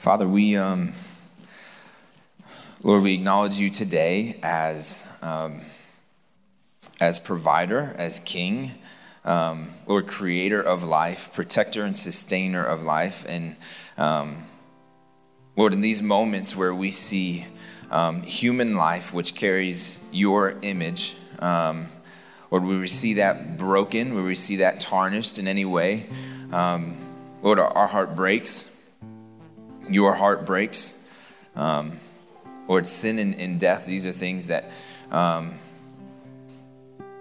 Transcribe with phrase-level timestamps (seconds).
[0.00, 0.94] Father, we, um,
[2.82, 5.60] Lord, we acknowledge you today as, um,
[6.98, 8.70] as provider, as king,
[9.26, 13.26] um, Lord, creator of life, protector and sustainer of life.
[13.28, 13.56] And
[13.98, 14.38] um,
[15.54, 17.44] Lord, in these moments where we see
[17.90, 21.88] um, human life, which carries your image, um,
[22.50, 26.06] Lord, we see that broken, where we see that tarnished in any way,
[26.50, 28.79] Lord, our, our heart breaks.
[29.90, 30.96] Your heart breaks.
[31.56, 31.98] Um,
[32.68, 34.70] Lord, sin and, and, death, these are things that,
[35.10, 35.52] um,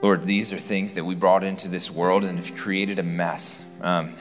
[0.03, 3.79] Lord, these are things that we brought into this world and have created a mess.
[3.81, 4.13] Um,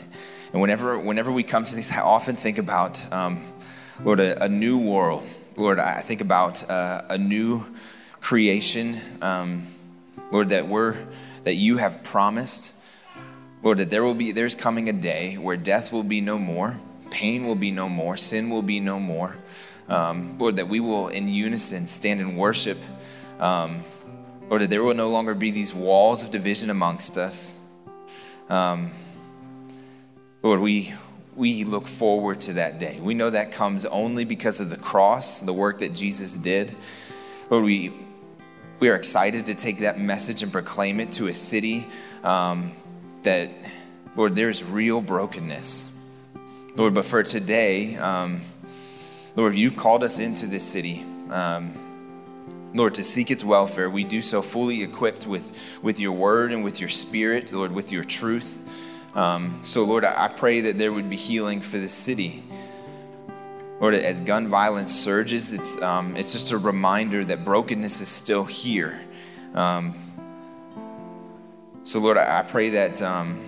[0.52, 3.44] and whenever, whenever we come to these, I often think about, um,
[4.02, 5.28] Lord, a, a, new world.
[5.56, 7.66] Lord, I think about uh, a new
[8.22, 8.98] creation.
[9.20, 9.66] Um,
[10.30, 10.96] Lord, that we're
[11.44, 12.82] that you have promised.
[13.62, 16.78] Lord, that there will be there's coming a day where death will be no more
[17.10, 19.36] pain will be no more, sin will be no more.
[19.88, 22.78] Um, Lord, that we will in unison stand and worship.
[23.40, 23.80] Um,
[24.48, 27.58] Lord, that there will no longer be these walls of division amongst us.
[28.48, 28.90] Um,
[30.42, 30.94] Lord, we,
[31.36, 32.98] we look forward to that day.
[33.00, 36.74] We know that comes only because of the cross, the work that Jesus did.
[37.50, 37.92] Lord, we,
[38.78, 41.86] we are excited to take that message and proclaim it to a city
[42.22, 42.72] um,
[43.22, 43.50] that,
[44.16, 45.97] Lord, there's real brokenness.
[46.78, 48.40] Lord, but for today, um,
[49.34, 51.04] Lord, you called us into this city.
[51.28, 51.72] Um,
[52.72, 56.62] Lord, to seek its welfare, we do so fully equipped with, with your word and
[56.62, 58.62] with your spirit, Lord, with your truth.
[59.16, 62.44] Um, so, Lord, I, I pray that there would be healing for this city.
[63.80, 68.44] Lord, as gun violence surges, it's, um, it's just a reminder that brokenness is still
[68.44, 69.00] here.
[69.52, 69.96] Um,
[71.82, 73.47] so, Lord, I, I pray that um,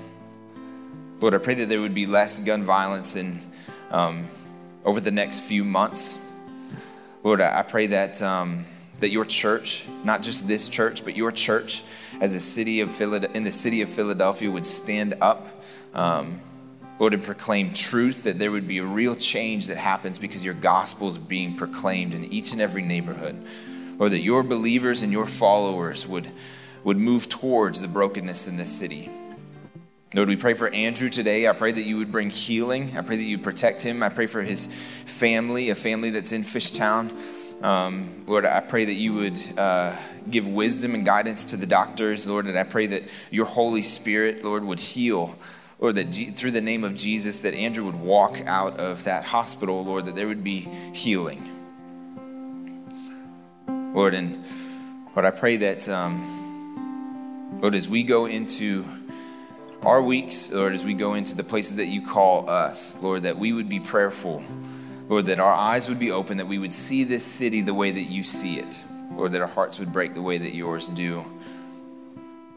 [1.21, 3.39] Lord, I pray that there would be less gun violence in,
[3.91, 4.27] um,
[4.87, 6.19] over the next few months.
[7.23, 8.65] Lord, I, pray that, um,
[9.01, 11.83] that your church, not just this church, but your church
[12.23, 15.47] as a city of in the city of Philadelphia would stand up,
[15.93, 16.41] um,
[16.99, 20.55] Lord, and proclaim truth, that there would be a real change that happens because your
[20.55, 23.37] gospel is being proclaimed in each and every neighborhood.
[23.99, 26.29] Lord, that your believers and your followers would,
[26.83, 29.11] would move towards the brokenness in this city.
[30.13, 31.47] Lord, we pray for Andrew today.
[31.47, 32.99] I pray that you would bring healing.
[32.99, 34.03] I pray that you protect him.
[34.03, 37.13] I pray for his family, a family that's in Fishtown.
[37.63, 39.95] Um, Lord, I pray that you would uh,
[40.29, 44.43] give wisdom and guidance to the doctors, Lord, and I pray that your Holy Spirit,
[44.43, 45.37] Lord, would heal.
[45.79, 49.27] Lord, that G- through the name of Jesus, that Andrew would walk out of that
[49.27, 50.63] hospital, Lord, that there would be
[50.93, 51.49] healing.
[53.95, 54.45] Lord, and
[55.15, 58.85] Lord, I pray that, um, Lord, as we go into
[59.83, 63.39] our weeks, Lord, as we go into the places that you call us, Lord, that
[63.39, 64.45] we would be prayerful.
[65.09, 67.91] Lord, that our eyes would be open, that we would see this city the way
[67.91, 68.81] that you see it.
[69.13, 71.25] Lord, that our hearts would break the way that yours do.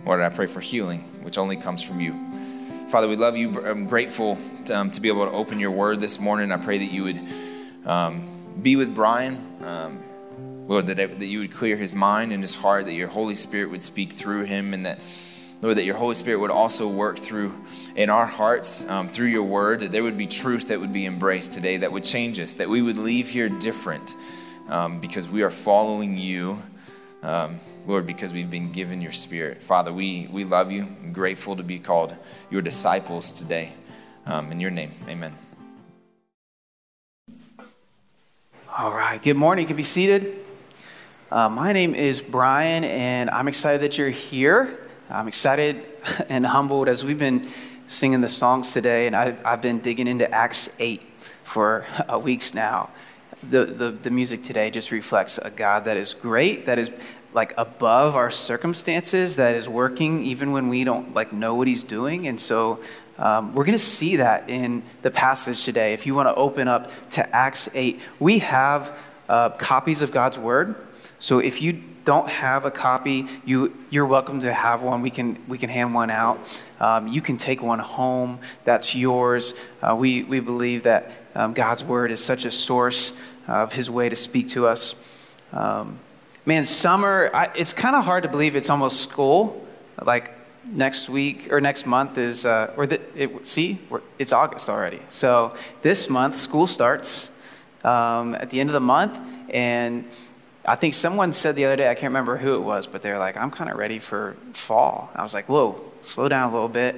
[0.05, 2.13] Lord, I pray for healing, which only comes from you.
[2.89, 3.65] Father, we love you.
[3.65, 6.51] I'm grateful to, um, to be able to open your word this morning.
[6.51, 7.21] I pray that you would
[7.85, 8.27] um,
[8.61, 9.37] be with Brian.
[9.61, 10.03] Um,
[10.67, 13.71] Lord, that, that you would clear his mind and his heart, that your Holy Spirit
[13.71, 14.99] would speak through him, and that
[15.63, 17.53] Lord, that your Holy Spirit would also work through
[17.95, 21.05] in our hearts um, through your word, that there would be truth that would be
[21.05, 24.13] embraced today that would change us, that we would leave here different
[24.67, 26.61] um, because we are following you,
[27.21, 29.63] um, Lord, because we've been given your spirit.
[29.63, 30.83] Father, we, we love you.
[31.13, 32.13] Grateful to be called
[32.51, 33.71] your disciples today.
[34.25, 35.33] Um, in your name, amen.
[38.77, 39.63] All right, good morning.
[39.63, 40.39] You can be seated.
[41.31, 44.82] Uh, my name is Brian, and I'm excited that you're here.
[45.13, 45.85] I'm excited
[46.29, 47.47] and humbled as we've been
[47.87, 51.03] singing the songs today, and I've, I've been digging into Acts 8
[51.43, 52.89] for uh, weeks now.
[53.47, 56.89] The, the, the music today just reflects a God that is great, that is
[57.31, 61.83] like above our circumstances, that is working even when we don't like know what He's
[61.83, 62.27] doing.
[62.27, 62.79] And so
[63.19, 65.93] um, we're going to see that in the passage today.
[65.93, 68.91] If you want to open up to Acts 8, we have
[69.29, 70.75] uh, copies of God's Word.
[71.19, 75.01] So if you don't have a copy, you, you're welcome to have one.
[75.01, 76.63] We can, we can hand one out.
[76.79, 78.39] Um, you can take one home.
[78.65, 79.53] That's yours.
[79.81, 83.13] Uh, we, we believe that um, God's word is such a source
[83.47, 84.95] of his way to speak to us.
[85.51, 85.99] Um,
[86.45, 89.65] man, summer, I, it's kind of hard to believe it's almost school.
[90.01, 90.31] Like
[90.67, 93.79] next week or next month is, uh, or the, it, see,
[94.19, 95.01] it's August already.
[95.09, 97.29] So this month, school starts
[97.83, 99.19] um, at the end of the month.
[99.49, 100.05] And
[100.65, 103.19] I think someone said the other day, I can't remember who it was, but they're
[103.19, 105.11] like, I'm kind of ready for fall.
[105.13, 106.95] I was like, whoa, slow down a little bit.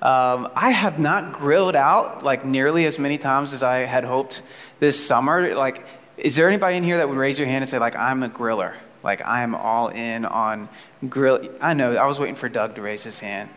[0.00, 4.42] Um, I have not grilled out like nearly as many times as I had hoped
[4.78, 5.56] this summer.
[5.56, 5.84] Like,
[6.16, 8.28] is there anybody in here that would raise your hand and say, like, I'm a
[8.28, 8.74] griller?
[9.02, 10.68] Like, I am all in on
[11.08, 11.48] grill.
[11.60, 13.50] I know, I was waiting for Doug to raise his hand.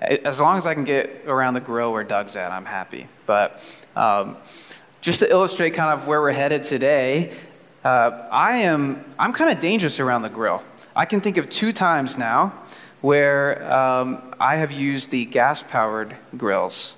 [0.00, 3.06] As long as I can get around the grill where Doug's at, I'm happy.
[3.26, 4.36] But um,
[5.00, 7.32] just to illustrate kind of where we're headed today,
[7.84, 10.62] uh, I am I'm kind of dangerous around the grill.
[10.94, 12.52] I can think of two times now
[13.00, 16.96] where um, I have used the gas powered grills.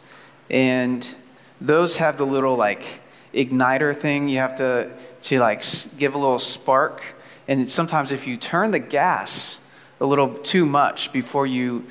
[0.51, 1.15] And
[1.61, 3.01] those have the little like
[3.33, 4.29] igniter thing.
[4.29, 4.91] You have to,
[5.23, 5.65] to like
[5.99, 7.03] give a little spark.
[7.47, 9.59] And sometimes if you turn the gas
[10.01, 11.87] a little too much before you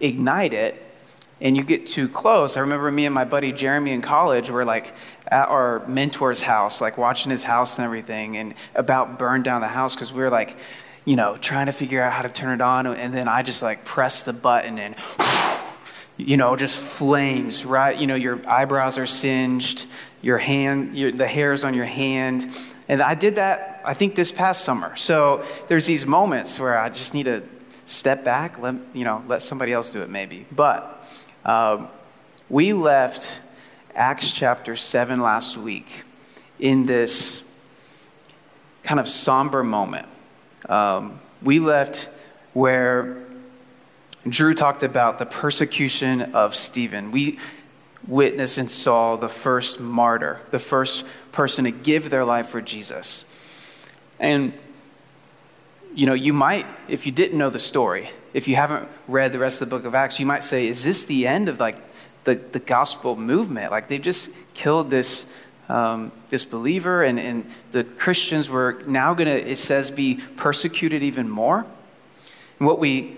[0.00, 0.82] ignite it,
[1.42, 2.56] and you get too close.
[2.56, 4.94] I remember me and my buddy Jeremy in college were like
[5.26, 9.66] at our mentor's house, like watching his house and everything, and about burned down the
[9.66, 10.56] house because we were like,
[11.04, 12.86] you know, trying to figure out how to turn it on.
[12.86, 14.94] And then I just like press the button and,
[16.16, 17.98] you know, just flames, right?
[17.98, 19.86] You know, your eyebrows are singed,
[20.22, 22.56] your hand, your, the hairs on your hand.
[22.86, 24.94] And I did that, I think, this past summer.
[24.94, 27.42] So there's these moments where I just need to
[27.84, 30.46] step back, let, you know, let somebody else do it maybe.
[30.52, 30.91] But
[31.44, 31.88] um,
[32.48, 33.40] we left
[33.94, 36.04] Acts chapter 7 last week
[36.58, 37.42] in this
[38.82, 40.06] kind of somber moment
[40.68, 42.08] um, we left
[42.52, 43.24] where
[44.28, 47.10] Drew talked about the persecution of Stephen.
[47.10, 47.38] We
[48.06, 53.24] witnessed and saw the first martyr, the first person to give their life for Jesus.
[54.20, 54.52] And,
[55.94, 59.38] you know, you might, if you didn't know the story, if you haven't read the
[59.38, 61.76] rest of the book of Acts, you might say, is this the end of like
[62.24, 63.70] the, the gospel movement?
[63.70, 65.26] Like they've just killed this
[65.68, 71.02] um, this believer, and, and the Christians were now going to, it says, be persecuted
[71.02, 71.64] even more.
[72.58, 73.16] And what we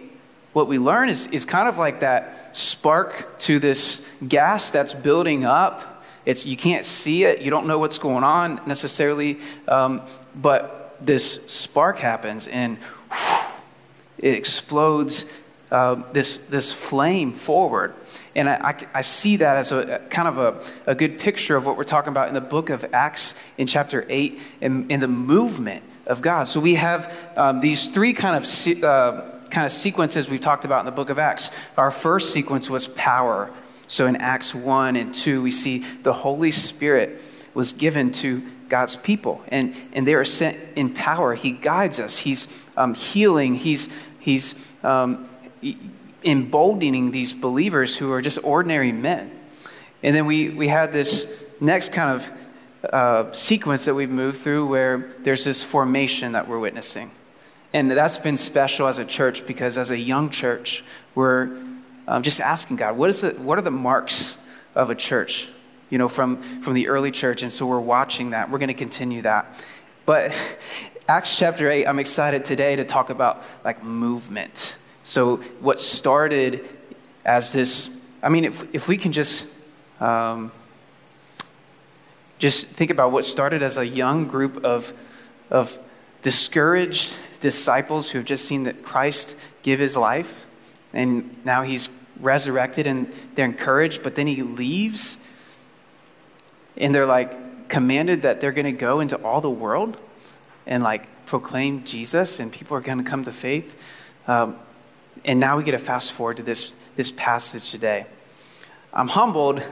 [0.53, 5.45] what we learn is, is kind of like that spark to this gas that's building
[5.45, 6.05] up.
[6.25, 10.03] It's, you can't see it, you don't know what's going on necessarily, um,
[10.35, 13.54] but this spark happens and whew,
[14.25, 15.27] it explodes
[15.71, 17.95] uh, this, this flame forward.
[18.35, 21.67] And I, I, I, see that as a kind of a, a good picture of
[21.67, 25.09] what we're talking about in the book of Acts in chapter 8 in, in the
[25.09, 26.45] movement of God.
[26.45, 30.81] So we have um, these three kind of, uh, kind of sequences we've talked about
[30.81, 31.51] in the book of Acts.
[31.77, 33.51] Our first sequence was power.
[33.89, 37.21] So in Acts 1 and 2, we see the Holy Spirit
[37.53, 41.35] was given to God's people, and, and they are sent in power.
[41.35, 43.89] He guides us, He's um, healing, He's,
[44.25, 45.29] he's um,
[46.25, 49.31] emboldening these believers who are just ordinary men.
[50.03, 51.27] And then we, we had this
[51.61, 52.31] next kind of
[52.93, 57.11] uh, sequence that we've moved through where there's this formation that we're witnessing.
[57.75, 60.85] And that's been special as a church because as a young church,
[61.15, 61.59] we're
[62.09, 64.37] um, just asking God, what, is it, what are the marks
[64.75, 65.49] of a church?
[65.91, 67.43] You know, from, from the early church.
[67.43, 68.51] And so we're watching that.
[68.51, 69.63] We're going to continue that.
[70.07, 70.35] But
[71.07, 74.79] Acts chapter 8, I'm excited today to talk about like movement.
[75.03, 76.67] So, what started
[77.27, 77.91] as this,
[78.23, 79.45] I mean, if, if we can just,
[80.01, 80.51] um,
[82.39, 84.95] just think about what started as a young group of,
[85.51, 85.79] of
[86.23, 90.47] discouraged disciples who have just seen that Christ give his life,
[90.95, 95.19] and now he's resurrected and they're encouraged, but then he leaves,
[96.79, 99.99] and they're like commanded that they're going to go into all the world
[100.67, 103.75] and like proclaim Jesus, and people are going to come to faith.
[104.27, 104.57] Um,
[105.25, 108.07] and now we get to fast forward to this, this passage today.
[108.93, 109.63] I'm humbled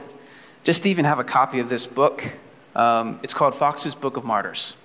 [0.63, 2.23] just to even have a copy of this book.
[2.75, 4.75] Um, it's called Fox's Book of Martyrs.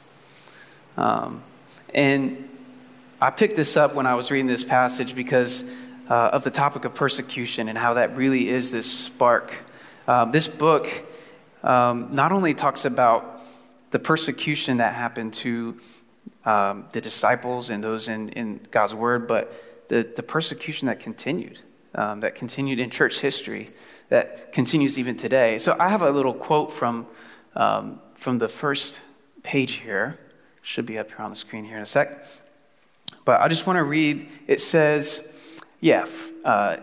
[0.97, 1.43] Um,
[1.95, 2.49] and
[3.21, 5.65] I picked this up when I was reading this passage because
[6.09, 9.53] uh, of the topic of persecution and how that really is this spark.
[10.07, 10.89] Um, this book
[11.63, 13.41] um, not only talks about
[13.91, 15.79] the persecution that happened to
[16.49, 19.53] um, the disciples and those in, in God's word, but
[19.89, 21.61] the, the persecution that continued,
[21.95, 23.71] um, that continued in church history,
[24.09, 25.59] that continues even today.
[25.59, 27.07] So I have a little quote from,
[27.55, 29.01] um, from the first
[29.43, 30.19] page here.
[30.63, 32.25] Should be up here on the screen here in a sec.
[33.27, 34.27] But I just want to read.
[34.47, 35.27] It says,
[35.81, 36.07] yeah,
[36.47, 36.79] uh,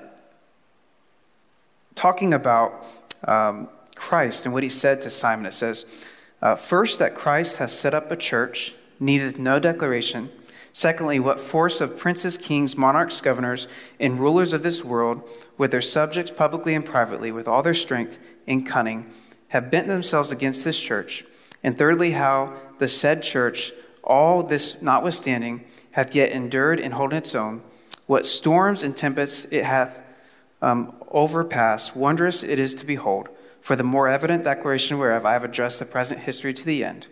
[1.95, 2.85] talking about
[3.27, 5.85] um, Christ and what he said to Simon, it says,
[6.41, 10.29] uh, First, that Christ has set up a church, needeth no declaration
[10.75, 15.21] Secondly, what force of princes, kings, monarchs, governors, and rulers of this world,
[15.57, 19.09] with their subjects publicly and privately, with all their strength and cunning,
[19.47, 21.23] have bent themselves against this church.
[21.63, 23.71] And thirdly, how the said church,
[24.03, 27.61] all this notwithstanding, hath yet endured and holden its own,
[28.05, 30.01] what storms and tempests it hath
[30.61, 33.29] um, overpass, wondrous it is to behold.
[33.61, 37.07] For the more evident declaration whereof I have addressed the present history to the end.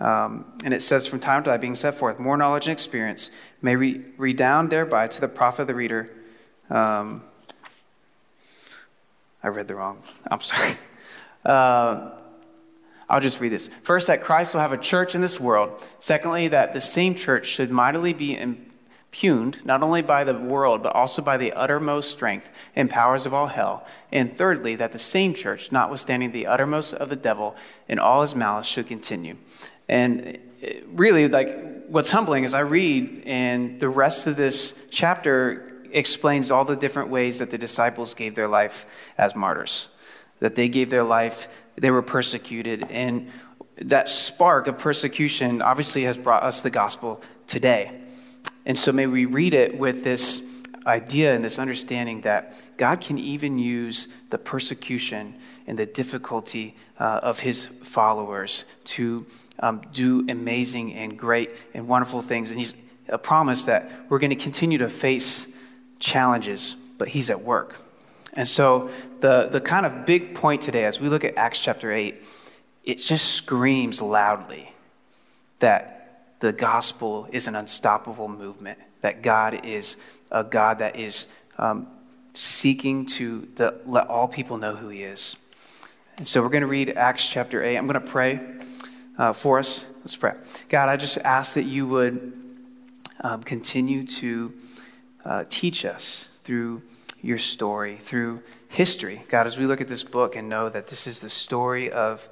[0.00, 3.30] Um, and it says, From time to time being set forth, more knowledge and experience
[3.62, 6.10] may re- redound thereby to the profit of the reader.
[6.70, 7.22] Um,
[9.42, 10.02] I read the wrong.
[10.30, 10.76] I'm sorry.
[11.44, 12.10] Uh,
[13.08, 13.70] I'll just read this.
[13.82, 15.82] First, that Christ will have a church in this world.
[15.98, 20.94] Secondly, that the same church should mightily be impugned, not only by the world, but
[20.94, 23.86] also by the uttermost strength and powers of all hell.
[24.12, 27.56] And thirdly, that the same church, notwithstanding the uttermost of the devil
[27.88, 29.36] and all his malice, should continue.
[29.88, 30.38] And
[30.86, 36.64] really, like, what's humbling is I read, and the rest of this chapter explains all
[36.64, 39.88] the different ways that the disciples gave their life as martyrs,
[40.40, 42.84] that they gave their life, they were persecuted.
[42.90, 43.30] And
[43.76, 48.00] that spark of persecution obviously has brought us the gospel today.
[48.66, 50.42] And so may we read it with this
[50.86, 55.34] idea and this understanding that God can even use the persecution
[55.66, 59.26] and the difficulty uh, of his followers to
[59.60, 62.50] um, do amazing and great and wonderful things.
[62.50, 62.74] And he's
[63.08, 65.46] a promise that we're going to continue to face
[65.98, 67.74] challenges, but he's at work.
[68.34, 71.90] And so, the, the kind of big point today, as we look at Acts chapter
[71.90, 72.22] 8,
[72.84, 74.72] it just screams loudly
[75.58, 79.96] that the gospel is an unstoppable movement, that God is
[80.30, 81.88] a God that is um,
[82.34, 85.34] seeking to the, let all people know who he is.
[86.18, 87.76] And so, we're going to read Acts chapter 8.
[87.76, 88.40] I'm going to pray
[89.18, 89.84] uh, for us.
[90.00, 90.34] Let's pray.
[90.68, 92.32] God, I just ask that you would
[93.20, 94.52] um, continue to
[95.24, 96.82] uh, teach us through
[97.20, 99.24] your story, through history.
[99.28, 102.28] God, as we look at this book and know that this is the story of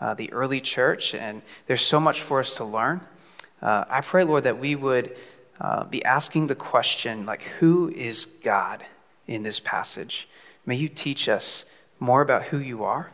[0.00, 3.00] uh, the early church and there's so much for us to learn,
[3.62, 5.16] uh, I pray, Lord, that we would
[5.58, 8.84] uh, be asking the question, like, who is God
[9.26, 10.28] in this passage?
[10.66, 11.64] May you teach us
[11.98, 13.10] more about who you are.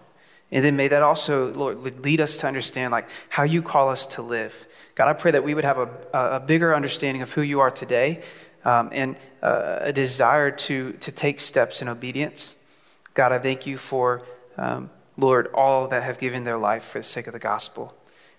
[0.53, 4.07] And then may that also, Lord, lead us to understand like how you call us
[4.07, 4.67] to live.
[4.95, 7.71] God, I pray that we would have a, a bigger understanding of who you are
[7.71, 8.23] today,
[8.65, 12.55] um, and uh, a desire to, to take steps in obedience.
[13.15, 14.23] God, I thank you for,
[14.59, 17.95] um, Lord, all that have given their life for the sake of the gospel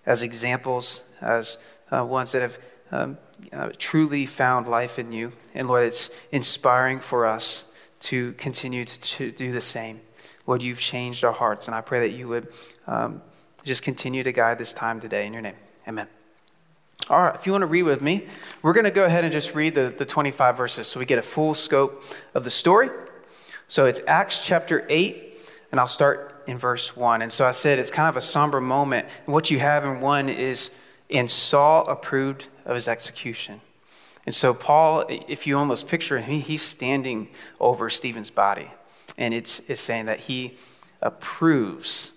[0.05, 1.57] as examples, as
[1.91, 2.57] uh, ones that have
[2.91, 3.17] um,
[3.51, 5.31] uh, truly found life in you.
[5.53, 7.63] And Lord, it's inspiring for us
[8.01, 10.01] to continue to, to, do the same.
[10.45, 12.53] Lord, you've changed our hearts, and I pray that you would
[12.87, 13.21] um,
[13.63, 15.55] just continue to guide this time today in your name.
[15.87, 16.07] Amen.
[17.09, 18.27] All right, if you want to read with me,
[18.61, 21.19] we're going to go ahead and just read the, the 25 verses so we get
[21.19, 22.89] a full scope of the story.
[23.67, 25.37] So it's Acts chapter 8,
[25.71, 27.21] and I'll start in verse 1.
[27.21, 29.07] And so I said it's kind of a somber moment.
[29.25, 30.71] And what you have in 1 is,
[31.09, 33.61] and Saul approved of his execution.
[34.25, 38.71] And so, Paul, if you almost picture him, he's standing over Stephen's body.
[39.17, 40.55] And it's, it's saying that he
[41.01, 42.11] approves.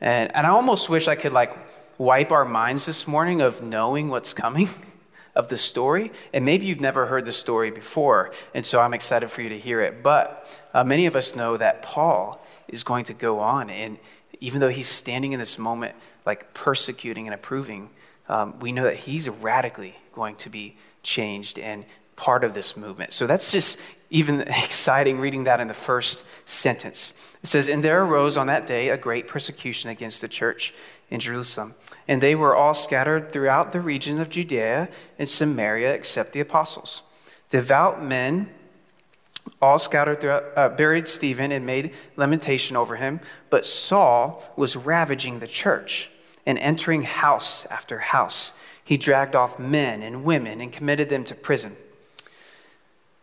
[0.00, 1.56] And, and I almost wish I could, like,
[1.98, 4.68] wipe our minds this morning of knowing what's coming
[5.34, 6.12] of the story.
[6.32, 9.58] And maybe you've never heard the story before, and so I'm excited for you to
[9.58, 10.02] hear it.
[10.02, 13.98] But uh, many of us know that Paul is going to go on, and
[14.40, 15.94] even though he's standing in this moment,
[16.26, 17.90] like persecuting and approving,
[18.28, 21.84] um, we know that he's radically going to be changed and
[22.16, 23.12] part of this movement.
[23.12, 23.78] So that's just
[24.12, 27.12] even exciting reading that in the first sentence.
[27.42, 30.72] It says, And there arose on that day a great persecution against the church
[31.10, 31.74] in Jerusalem.
[32.06, 34.88] And they were all scattered throughout the region of Judea
[35.18, 37.02] and Samaria except the apostles.
[37.50, 38.48] Devout men
[39.60, 43.20] all scattered throughout, uh, buried Stephen and made lamentation over him.
[43.50, 46.10] But Saul was ravaging the church
[46.46, 48.52] and entering house after house.
[48.84, 51.76] He dragged off men and women and committed them to prison.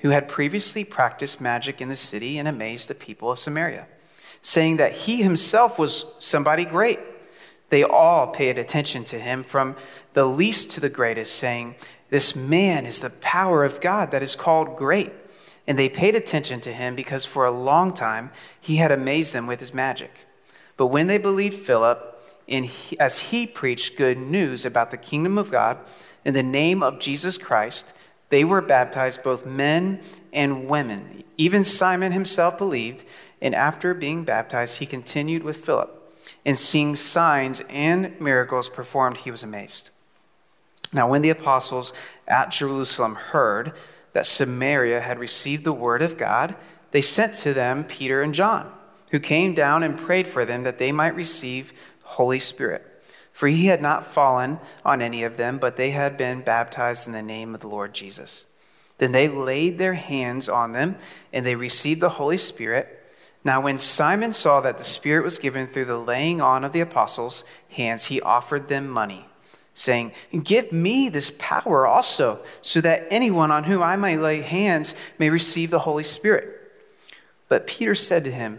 [0.00, 3.86] who had previously practiced magic in the city and amazed the people of Samaria,
[4.42, 7.00] saying that he himself was somebody great.
[7.70, 9.76] They all paid attention to him, from
[10.12, 11.74] the least to the greatest, saying,
[12.10, 15.12] This man is the power of God that is called great.
[15.66, 19.46] And they paid attention to him because for a long time he had amazed them
[19.46, 20.26] with his magic.
[20.78, 25.50] But when they believed Philip, he, as he preached good news about the kingdom of
[25.50, 25.76] God
[26.24, 27.92] in the name of Jesus Christ,
[28.30, 30.00] They were baptized, both men
[30.32, 31.24] and women.
[31.36, 33.04] Even Simon himself believed,
[33.40, 35.94] and after being baptized, he continued with Philip.
[36.44, 39.90] And seeing signs and miracles performed, he was amazed.
[40.92, 41.92] Now, when the apostles
[42.26, 43.72] at Jerusalem heard
[44.12, 46.56] that Samaria had received the word of God,
[46.90, 48.72] they sent to them Peter and John,
[49.10, 52.87] who came down and prayed for them that they might receive Holy Spirit.
[53.38, 57.12] For he had not fallen on any of them, but they had been baptized in
[57.12, 58.46] the name of the Lord Jesus.
[58.98, 60.96] Then they laid their hands on them,
[61.32, 63.00] and they received the Holy Spirit.
[63.44, 66.80] Now, when Simon saw that the Spirit was given through the laying on of the
[66.80, 69.26] apostles' hands, he offered them money,
[69.72, 74.96] saying, Give me this power also, so that anyone on whom I may lay hands
[75.16, 76.72] may receive the Holy Spirit.
[77.46, 78.58] But Peter said to him,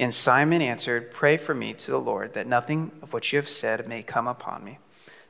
[0.00, 3.50] And Simon answered, Pray for me to the Lord, that nothing of what you have
[3.50, 4.78] said may come upon me.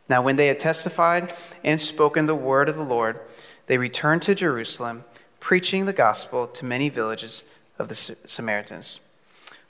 [0.08, 1.34] Now, when they had testified
[1.64, 3.18] and spoken the word of the Lord,
[3.66, 5.04] they returned to Jerusalem,
[5.40, 7.42] preaching the gospel to many villages
[7.80, 9.00] of the Samaritans.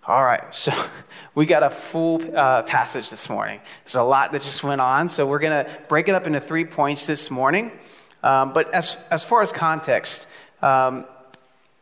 [0.07, 0.71] All right, so
[1.35, 3.61] we got a full uh, passage this morning.
[3.85, 6.41] There's a lot that just went on, so we're going to break it up into
[6.41, 7.73] three points this morning.
[8.23, 10.27] Um, but as, as far as context,
[10.61, 11.07] um,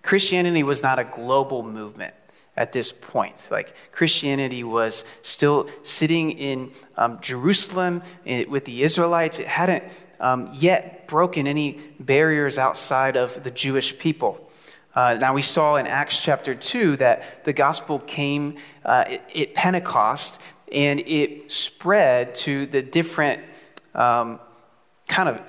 [0.04, 2.14] Christianity was not a global movement
[2.58, 3.36] at this point.
[3.50, 9.38] Like Christianity was still sitting in um, Jerusalem eh, with the Israelites.
[9.38, 9.84] It hadn't
[10.20, 14.44] um, yet broken any barriers outside of the Jewish people.
[14.94, 20.40] Uh, now, we saw in Acts chapter 2 that the gospel came uh, at Pentecost
[20.72, 23.40] and it spread to the different
[23.94, 24.40] um,
[25.06, 25.40] kind of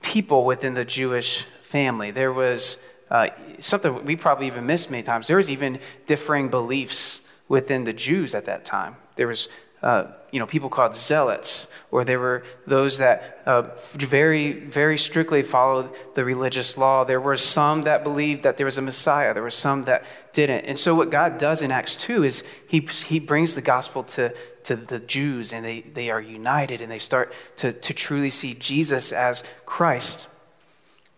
[0.00, 2.12] people within the Jewish family.
[2.12, 2.78] There was
[3.10, 5.26] uh, something we probably even missed many times.
[5.26, 8.96] There was even differing beliefs within the Jews at that time.
[9.16, 9.48] There was,
[9.82, 13.62] uh, you know, people called zealots, or there were those that uh,
[13.94, 17.04] very, very strictly followed the religious law.
[17.04, 19.32] There were some that believed that there was a Messiah.
[19.32, 20.64] There were some that didn't.
[20.64, 24.34] And so, what God does in Acts two is He He brings the gospel to
[24.64, 28.54] to the Jews, and they they are united, and they start to to truly see
[28.54, 30.26] Jesus as Christ.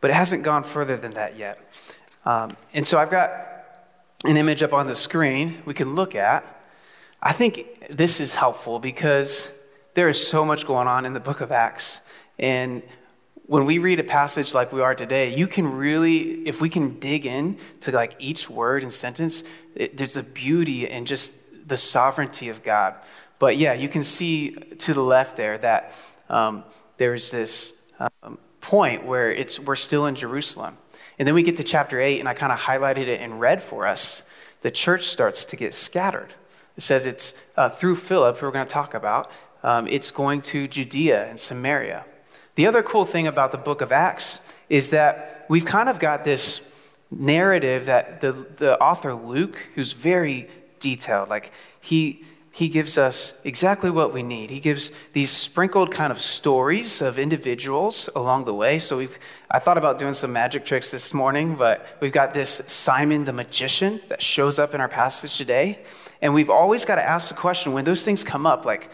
[0.01, 1.59] But it hasn't gone further than that yet.
[2.29, 3.31] Um, and so I've got
[4.27, 6.45] an image up on the screen we can look at.
[7.23, 9.49] I think this is helpful because
[9.95, 12.03] there is so much going on in the book of Acts.
[12.38, 12.83] And
[13.47, 17.01] when we read a passage like we are today, you can really, if we can
[17.01, 19.43] dig in to like each word and sentence,
[19.75, 21.33] it, there's a beauty and just
[21.67, 22.95] the sovereignty of God.
[23.38, 25.95] But yeah, you can see to the left there that
[26.29, 26.64] um,
[26.99, 30.77] there's this um, point where it's we're still in Jerusalem.
[31.18, 33.62] And then we get to chapter 8, and I kind of highlighted it in red
[33.62, 34.22] for us.
[34.62, 36.35] The church starts to get scattered.
[36.76, 39.31] It says it's uh, through Philip, who we're going to talk about,
[39.62, 42.04] um, it's going to Judea and Samaria.
[42.54, 46.24] The other cool thing about the book of Acts is that we've kind of got
[46.24, 46.61] this
[47.11, 52.24] narrative that the, the author Luke, who's very detailed, like he
[52.59, 54.51] he gives us exactly what we need.
[54.51, 58.81] He gives these sprinkled kind of stories of individuals along the way.
[58.81, 59.16] So we've
[59.49, 63.33] I thought about doing some magic tricks this morning, but we've got this Simon the
[63.33, 65.79] magician that shows up in our passage today.
[66.21, 68.90] And we've always got to ask the question when those things come up, like,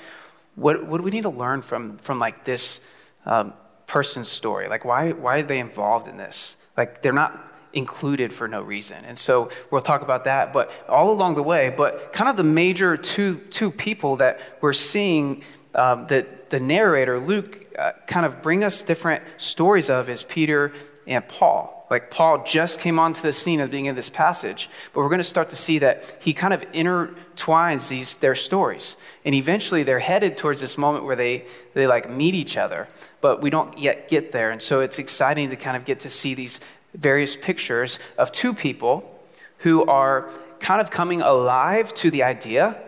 [0.57, 2.81] what, what do we need to learn from, from like this
[3.25, 3.55] um,
[3.87, 4.69] person's story?
[4.69, 6.57] Like, why, why are they involved in this?
[6.77, 7.33] Like, they're not
[7.75, 9.05] included for no reason.
[9.05, 12.45] And so we'll talk about that, but all along the way, but kind of the
[12.45, 15.43] major two, two people that we're seeing
[15.75, 20.73] um, that the narrator, Luke, uh, kind of bring us different stories of is Peter
[21.07, 21.75] and Paul.
[21.91, 25.19] Like Paul just came onto the scene of being in this passage, but we're going
[25.19, 29.99] to start to see that he kind of intertwines these their stories, and eventually they're
[29.99, 32.89] headed towards this moment where they they like meet each other,
[33.21, 36.11] but we don't yet get there, and so it's exciting to kind of get to
[36.11, 36.59] see these
[36.95, 39.11] various pictures of two people
[39.59, 40.31] who are
[40.61, 42.81] kind of coming alive to the idea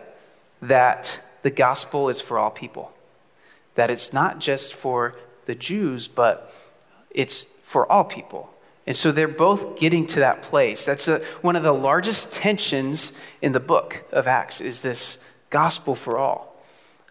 [0.61, 2.91] that the gospel is for all people,
[3.75, 5.15] that it's not just for
[5.45, 6.53] the Jews, but
[7.11, 8.49] it's for all people.
[8.85, 10.85] And so they're both getting to that place.
[10.85, 15.17] That's a, one of the largest tensions in the book of Acts is this
[15.49, 16.56] gospel for all.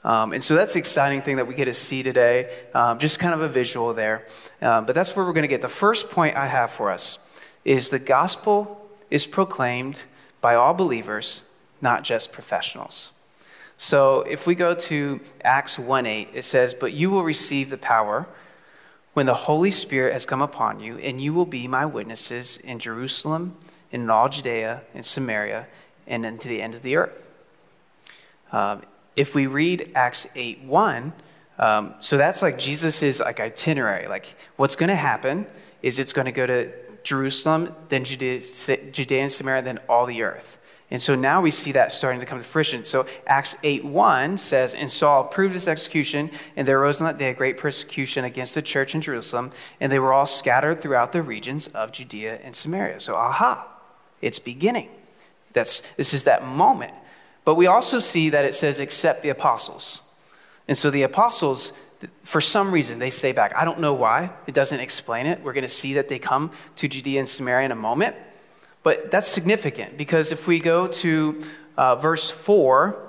[0.07, 3.19] Um, and so that's the exciting thing that we get to see today, um, just
[3.19, 4.25] kind of a visual there.
[4.63, 5.63] Um, but that's where we're going to get.
[5.63, 7.19] The first point I have for us
[7.65, 10.05] is the gospel is proclaimed
[10.41, 11.43] by all believers,
[11.81, 13.11] not just professionals.
[13.77, 17.77] So if we go to Acts 1 8, it says, But you will receive the
[17.77, 18.29] power
[19.13, 22.79] when the Holy Spirit has come upon you, and you will be my witnesses in
[22.79, 23.57] Jerusalem,
[23.91, 25.67] in all Judea, in Samaria,
[26.07, 27.27] and unto the end of the earth.
[28.53, 28.83] Um,
[29.17, 31.13] if we read Acts 8 1,
[31.59, 34.09] um, so that's like Jesus' like itinerary.
[34.09, 35.47] Like what's going to happen
[35.83, 36.71] is it's going to go to
[37.03, 38.41] Jerusalem, then Judea,
[38.93, 40.59] Judea and Samaria, then all the earth.
[40.91, 42.85] And so now we see that starting to come to fruition.
[42.85, 47.19] So Acts 8 1 says, And Saul approved his execution, and there arose on that
[47.19, 49.51] day a great persecution against the church in Jerusalem,
[49.81, 53.01] and they were all scattered throughout the regions of Judea and Samaria.
[53.01, 53.67] So, aha,
[54.21, 54.91] it's beginning.
[55.55, 56.93] That's, this is that moment.
[57.47, 60.01] But we also see that it says, except the apostles.
[60.67, 61.73] And so the apostles,
[62.25, 63.55] for some reason, they stay back.
[63.55, 64.31] I don't know why.
[64.49, 65.41] It doesn't explain it.
[65.45, 68.17] We're going to see that they come to Judea and Samaria in a moment.
[68.83, 71.45] But that's significant because if we go to
[71.77, 73.01] uh, verse 4,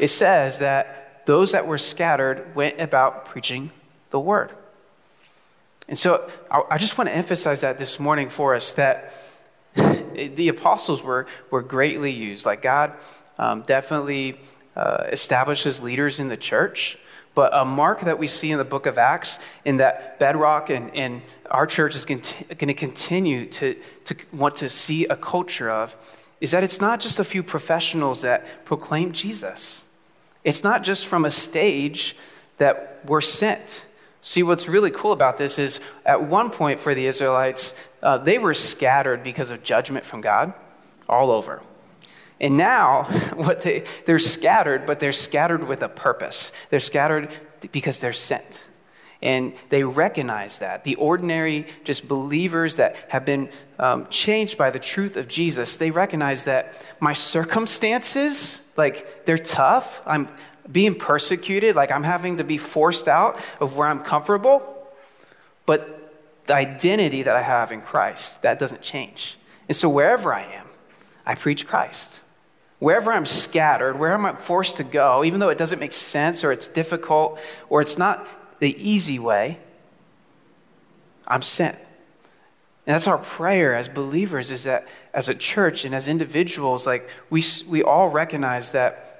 [0.00, 3.70] it says that those that were scattered went about preaching
[4.10, 4.50] the word.
[5.88, 9.12] And so I just want to emphasize that this morning for us that
[10.16, 12.46] the apostles were, were greatly used.
[12.46, 12.94] Like God
[13.38, 14.40] um, definitely
[14.74, 16.98] uh, establishes leaders in the church.
[17.34, 20.94] But a mark that we see in the book of Acts, in that bedrock, and,
[20.96, 23.76] and our church is going to continue to,
[24.06, 25.94] to want to see a culture of,
[26.40, 29.82] is that it's not just a few professionals that proclaim Jesus.
[30.44, 32.16] It's not just from a stage
[32.56, 33.82] that we're sent.
[34.22, 37.74] See, what's really cool about this is at one point for the Israelites,
[38.06, 40.54] uh, they were scattered because of judgment from God
[41.08, 41.60] all over.
[42.40, 46.52] And now, what they, they're scattered, but they're scattered with a purpose.
[46.70, 47.30] They're scattered
[47.72, 48.62] because they're sent.
[49.20, 50.84] And they recognize that.
[50.84, 53.48] The ordinary, just believers that have been
[53.80, 60.00] um, changed by the truth of Jesus, they recognize that my circumstances, like, they're tough.
[60.06, 60.28] I'm
[60.70, 64.62] being persecuted, like, I'm having to be forced out of where I'm comfortable.
[65.64, 65.95] But
[66.46, 69.38] the identity that I have in Christ, that doesn't change.
[69.68, 70.66] And so, wherever I am,
[71.24, 72.20] I preach Christ.
[72.78, 76.52] Wherever I'm scattered, wherever I'm forced to go, even though it doesn't make sense or
[76.52, 78.26] it's difficult or it's not
[78.60, 79.58] the easy way,
[81.26, 81.76] I'm sent.
[82.86, 87.08] And that's our prayer as believers is that as a church and as individuals, like
[87.30, 89.15] we, we all recognize that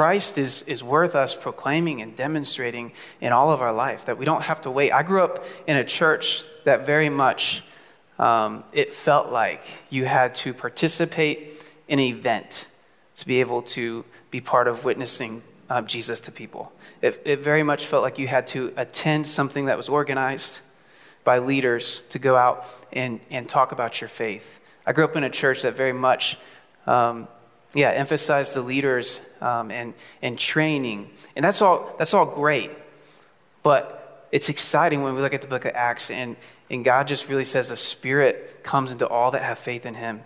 [0.00, 4.24] Christ is, is worth us proclaiming and demonstrating in all of our life, that we
[4.24, 4.92] don't have to wait.
[4.92, 7.62] I grew up in a church that very much,
[8.18, 12.66] um, it felt like you had to participate in an event
[13.16, 16.72] to be able to be part of witnessing uh, Jesus to people.
[17.02, 20.60] It, it very much felt like you had to attend something that was organized
[21.24, 24.60] by leaders to go out and, and talk about your faith.
[24.86, 26.38] I grew up in a church that very much,
[26.86, 27.28] um,
[27.74, 31.10] yeah, emphasize the leaders um, and, and training.
[31.36, 32.70] And that's all, that's all great.
[33.62, 36.36] But it's exciting when we look at the book of Acts and,
[36.68, 40.22] and God just really says the Spirit comes into all that have faith in Him.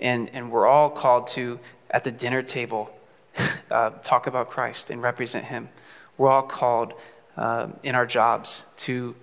[0.00, 1.58] And, and we're all called to,
[1.90, 2.90] at the dinner table,
[3.70, 5.68] uh, talk about Christ and represent Him.
[6.16, 6.94] We're all called
[7.36, 9.14] uh, in our jobs to,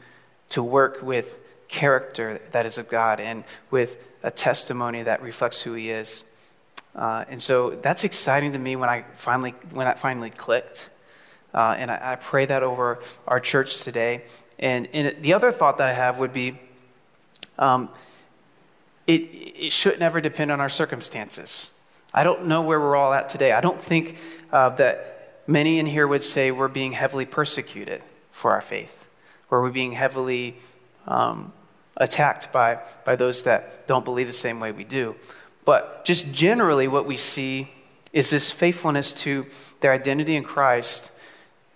[0.50, 1.38] to work with
[1.68, 6.24] character that is of God and with a testimony that reflects who He is.
[6.96, 10.90] Uh, and so that's exciting to me when I finally when that finally clicked.
[11.54, 14.24] Uh, and I, I, pray that over our church today.
[14.60, 16.60] And, and the other thought that I have would be
[17.58, 17.90] um,
[19.08, 21.70] it, it should never depend on our circumstances.
[22.14, 23.52] I don't know where we're all at today.
[23.52, 24.18] I don't think
[24.52, 29.06] uh, that many in here would say we're being heavily persecuted for our faith,
[29.50, 30.56] or we're being heavily
[31.08, 31.54] um,
[31.98, 35.16] attacked by, by those that don't believe the same way we do.
[35.66, 37.72] But just generally, what we see
[38.14, 39.46] is this faithfulness to
[39.82, 41.12] their identity in Christ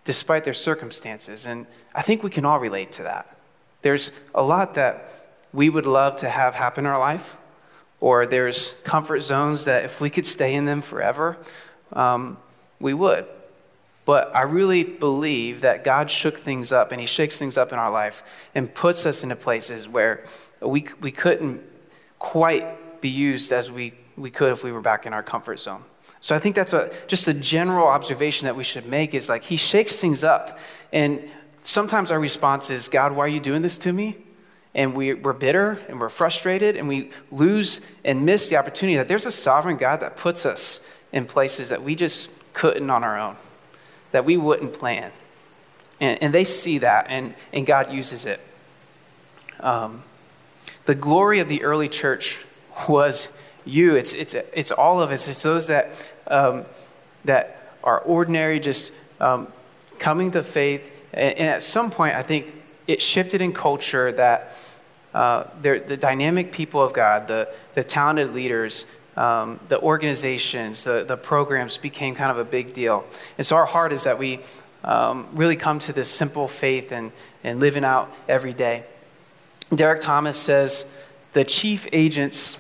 [0.06, 1.45] despite their circumstances.
[1.45, 3.36] And I think we can all relate to that.
[3.82, 5.12] There's a lot that
[5.54, 7.38] we would love to have happen in our life,
[7.99, 11.38] or there's comfort zones that if we could stay in them forever,
[11.93, 12.38] um,
[12.80, 13.25] we would.
[14.06, 17.80] But I really believe that God shook things up and He shakes things up in
[17.80, 18.23] our life
[18.56, 20.25] and puts us into places where
[20.62, 21.62] we, we couldn't
[22.17, 22.65] quite
[23.01, 25.83] be used as we, we could if we were back in our comfort zone.
[26.21, 29.43] So I think that's a, just a general observation that we should make is like
[29.43, 30.59] He shakes things up.
[30.91, 31.29] And
[31.63, 34.17] sometimes our response is, God, why are you doing this to me?
[34.75, 39.07] and we, we're bitter and we're frustrated and we lose and miss the opportunity that
[39.07, 40.79] there's a sovereign God that puts us
[41.12, 43.35] in places that we just couldn't on our own,
[44.12, 45.12] that we wouldn't plan.
[45.99, 48.39] And, and they see that, and, and God uses it.
[49.59, 50.03] Um,
[50.85, 52.38] the glory of the early church
[52.88, 53.34] was
[53.65, 53.96] you.
[53.96, 55.28] It's, it's, it's all of us.
[55.28, 55.92] It's those that,
[56.28, 56.65] um,
[57.26, 59.48] that are ordinary, just um,
[59.98, 60.92] coming to faith.
[61.13, 62.54] And, and, at some point, I think
[62.88, 64.54] it shifted in culture that
[65.13, 68.86] uh, the dynamic people of God, the, the talented leaders,
[69.18, 73.04] um, the organizations, the, the programs became kind of a big deal.
[73.38, 74.39] And so our heart is that we
[74.84, 77.12] um, really come to this simple faith and,
[77.44, 78.86] and living out every day.
[79.74, 80.86] Derek Thomas says
[81.34, 82.58] the chief agents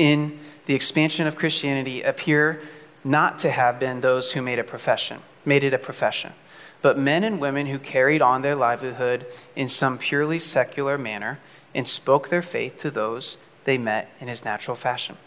[0.00, 2.62] in the expansion of Christianity appear
[3.04, 6.32] not to have been those who made a profession, made it a profession,
[6.80, 11.38] but men and women who carried on their livelihood in some purely secular manner
[11.74, 15.18] and spoke their faith to those they met in his natural fashion.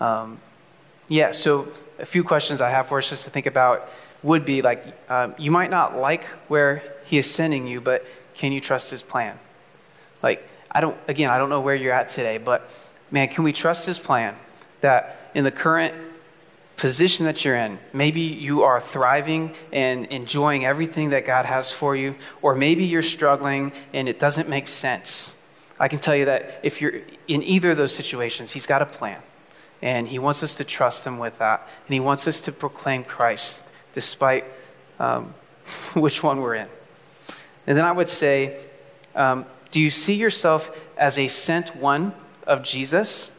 [0.00, 0.40] Um,
[1.08, 3.90] yeah, so a few questions I have for us just to think about
[4.22, 8.52] would be like, um, you might not like where he is sending you, but can
[8.52, 9.38] you trust his plan?
[10.22, 12.70] Like, I don't, again, I don't know where you're at today, but
[13.10, 14.36] man, can we trust his plan
[14.80, 15.94] that in the current
[16.76, 21.96] position that you're in, maybe you are thriving and enjoying everything that God has for
[21.96, 25.32] you, or maybe you're struggling and it doesn't make sense.
[25.78, 28.86] I can tell you that if you're in either of those situations, he's got a
[28.86, 29.20] plan.
[29.82, 31.68] And he wants us to trust him with that.
[31.86, 34.44] And he wants us to proclaim Christ despite
[34.98, 35.34] um,
[35.94, 36.68] which one we're in.
[37.66, 38.64] And then I would say,
[39.14, 42.12] um, do you see yourself as a sent one
[42.48, 43.30] of Jesus?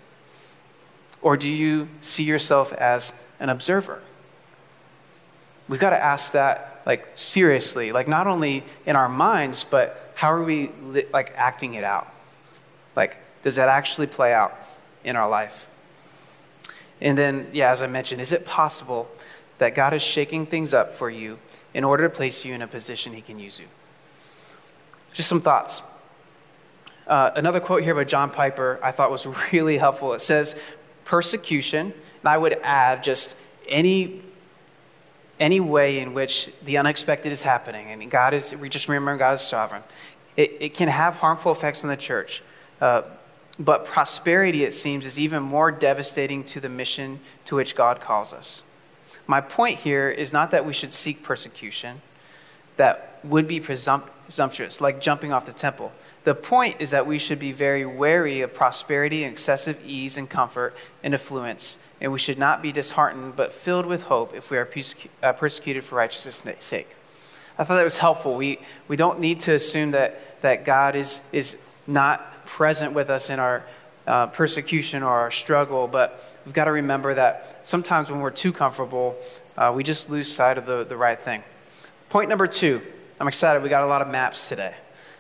[1.22, 4.02] Or do you see yourself as an observer?
[5.68, 10.32] We've got to ask that like seriously, like not only in our minds, but how
[10.32, 10.72] are we
[11.14, 12.12] like acting it out?
[12.96, 14.58] Like, does that actually play out
[15.04, 15.68] in our life?
[17.02, 19.10] And then, yeah, as I mentioned, is it possible
[19.60, 21.38] that God is shaking things up for you
[21.74, 23.68] in order to place you in a position He can use you?
[25.14, 25.82] Just some thoughts.
[27.10, 30.14] Uh, another quote here by John Piper I thought was really helpful.
[30.14, 30.56] It says,
[31.06, 33.36] Persecution, and I would add just
[33.68, 34.22] any
[35.40, 39.34] any way in which the unexpected is happening, and God is, we just remember God
[39.34, 39.84] is sovereign,
[40.36, 42.44] it, it can have harmful effects on the church.
[42.82, 43.04] Uh,
[43.58, 48.34] but prosperity, it seems, is even more devastating to the mission to which God calls
[48.34, 48.64] us.
[49.28, 52.02] My point here is not that we should seek persecution
[52.78, 53.60] that would be
[54.30, 55.92] presumptuous, like jumping off the temple.
[56.24, 60.30] The point is that we should be very wary of prosperity and excessive ease and
[60.30, 64.58] comfort and affluence, and we should not be disheartened but filled with hope if we
[64.60, 64.70] are
[65.24, 66.90] uh, persecuted for righteousness' sake.
[67.58, 68.36] I thought that was helpful.
[68.36, 73.32] We, we don't need to assume that, that God is, is not present with us
[73.32, 73.64] in our
[74.06, 78.54] uh, persecution or our struggle, but we've got to remember that sometimes when we're too
[78.54, 79.18] comfortable,
[79.58, 81.42] uh, we just lose sight of the, the right thing.
[82.10, 82.84] Point number two
[83.22, 83.62] I'm excited.
[83.62, 84.74] We got a lot of maps today.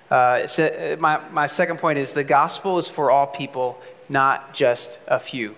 [0.09, 4.99] Uh, a, my, my second point is the gospel is for all people, not just
[5.05, 5.57] a few.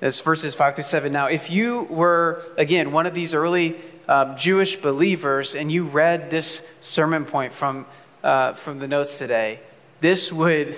[0.00, 1.12] That's verses 5 through 7.
[1.12, 3.76] Now, if you were, again, one of these early
[4.08, 7.86] um, Jewish believers and you read this sermon point from,
[8.24, 9.60] uh, from the notes today,
[10.00, 10.76] this would,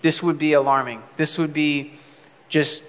[0.00, 1.00] this would be alarming.
[1.16, 1.92] This would be
[2.48, 2.82] just,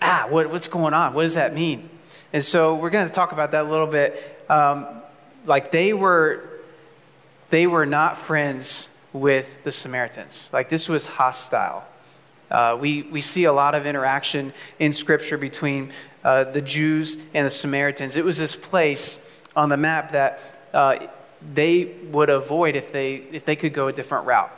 [0.00, 1.14] ah, what, what's going on?
[1.14, 1.88] What does that mean?
[2.32, 4.31] And so we're going to talk about that a little bit.
[4.48, 4.86] Um,
[5.46, 6.48] like they were,
[7.50, 10.50] they were not friends with the Samaritans.
[10.52, 11.84] Like this was hostile.
[12.50, 15.90] Uh, we, we see a lot of interaction in Scripture between
[16.22, 18.16] uh, the Jews and the Samaritans.
[18.16, 19.18] It was this place
[19.56, 20.40] on the map that
[20.72, 21.06] uh,
[21.54, 24.52] they would avoid if they, if they could go a different route.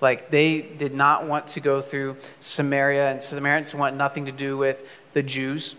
[0.00, 4.56] Like they did not want to go through Samaria, and Samaritans want nothing to do
[4.56, 5.74] with the Jews.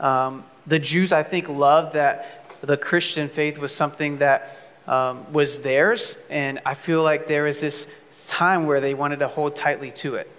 [0.00, 5.62] Um, the Jews, I think, loved that the Christian faith was something that um, was
[5.62, 7.86] theirs, and I feel like there is this
[8.28, 10.30] time where they wanted to hold tightly to it.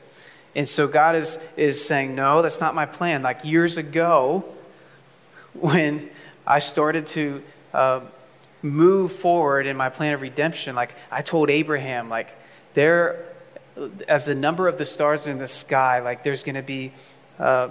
[0.55, 3.21] And so God is, is saying, No, that's not my plan.
[3.21, 4.43] Like years ago,
[5.53, 6.09] when
[6.45, 8.01] I started to uh,
[8.61, 12.35] move forward in my plan of redemption, like I told Abraham, like
[12.73, 13.25] there,
[14.07, 16.91] as the number of the stars in the sky, like there's going to be,
[17.37, 17.69] uh,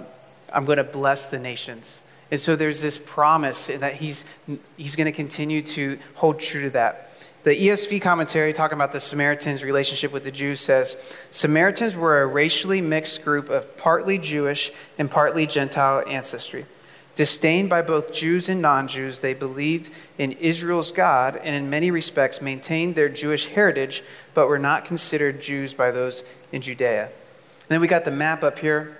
[0.53, 2.01] I'm going to bless the nations.
[2.29, 4.25] And so there's this promise that he's,
[4.75, 7.11] he's going to continue to hold true to that.
[7.43, 10.97] The ESV commentary talking about the Samaritans' relationship with the Jews says
[11.31, 16.65] Samaritans were a racially mixed group of partly Jewish and partly Gentile ancestry.
[17.15, 21.89] Disdained by both Jews and non Jews, they believed in Israel's God and in many
[21.89, 27.05] respects maintained their Jewish heritage, but were not considered Jews by those in Judea.
[27.05, 28.97] And then we got the map up here,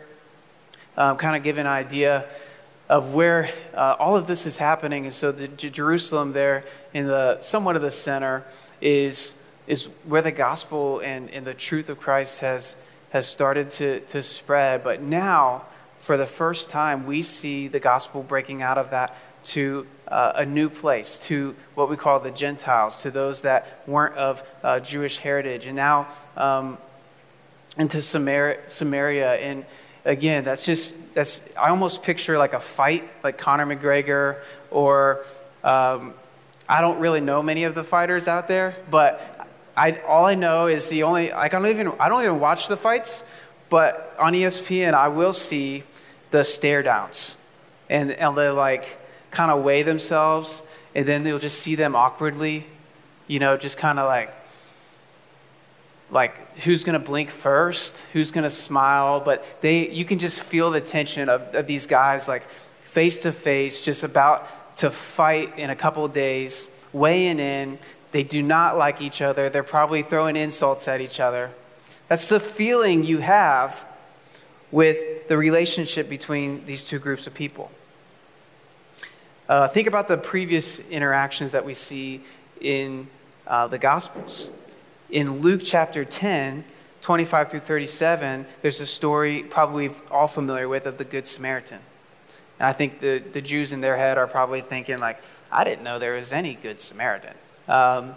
[0.95, 2.25] um, kind of give an idea
[2.89, 5.05] of where uh, all of this is happening.
[5.05, 8.45] And so the J- Jerusalem there in the somewhat of the center
[8.81, 9.35] is
[9.67, 12.75] is where the gospel and, and the truth of Christ has,
[13.11, 14.83] has started to, to spread.
[14.83, 15.65] But now,
[15.99, 20.45] for the first time, we see the gospel breaking out of that to uh, a
[20.45, 25.17] new place, to what we call the Gentiles, to those that weren't of uh, Jewish
[25.17, 26.77] heritage, and now um,
[27.77, 29.35] into Samaria, Samaria.
[29.35, 29.65] And
[30.07, 34.41] again, that's just, that's, I almost picture like a fight, like Conor McGregor,
[34.71, 35.25] or
[35.63, 36.13] um,
[36.67, 40.67] I don't really know many of the fighters out there, but I, all I know
[40.67, 43.23] is the only, like I don't even, I don't even watch the fights,
[43.69, 45.83] but on ESPN, I will see
[46.31, 47.35] the stare downs.
[47.89, 48.97] And, and they're like,
[49.31, 50.61] kind of weigh themselves,
[50.95, 52.65] and then they'll just see them awkwardly,
[53.27, 54.33] you know, just kind of like,
[56.09, 60.41] like who's going to blink first, who's going to smile, but they, you can just
[60.41, 62.49] feel the tension of, of these guys like
[62.81, 67.77] face to face, just about to fight in a couple of days, weighing in.
[68.11, 69.49] They do not like each other.
[69.49, 71.51] They're probably throwing insults at each other.
[72.07, 73.85] That's the feeling you have
[74.71, 77.71] with the relationship between these two groups of people.
[79.49, 82.21] Uh, think about the previous interactions that we see
[82.59, 83.07] in
[83.45, 84.49] uh, the Gospels.
[85.09, 86.65] In Luke chapter 10,
[87.01, 91.79] 25 through 37, there's a story probably all familiar with of the Good Samaritan.
[92.59, 95.83] And I think the, the Jews in their head are probably thinking, like, I didn't
[95.83, 97.35] know there was any Good Samaritan.
[97.69, 98.15] Um,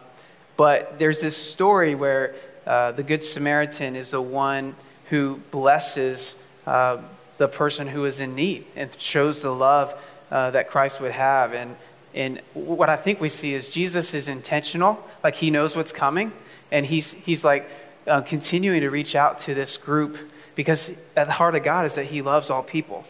[0.57, 2.35] but there's this story where
[2.66, 4.74] uh, the Good Samaritan is the one
[5.11, 6.35] who blesses
[6.66, 6.98] uh,
[7.37, 9.94] the person who is in need and shows the love
[10.33, 11.55] uh, that Christ would have.
[11.55, 11.76] And,
[12.14, 16.33] and what I think we see is Jesus is intentional, like he knows what's coming,
[16.70, 17.68] and he's, he's like
[18.06, 20.16] uh, continuing to reach out to this group
[20.54, 23.04] because at the heart of God is that he loves all people.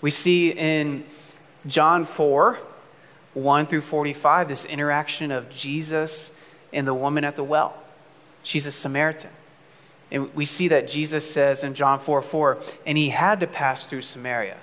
[0.00, 1.04] We see in
[1.66, 2.58] John 4,
[3.34, 6.30] 1 through 45, this interaction of Jesus
[6.72, 7.82] and the woman at the well.
[8.42, 9.30] She's a Samaritan.
[10.10, 13.84] And we see that Jesus says in John 4 4, and he had to pass
[13.84, 14.58] through Samaria.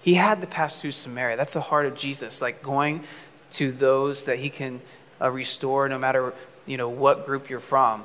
[0.00, 1.36] He had to pass through Samaria.
[1.36, 3.04] That's the heart of Jesus, like going
[3.52, 4.80] to those that he can
[5.20, 6.34] uh, restore no matter
[6.68, 8.04] you know, what group you're from.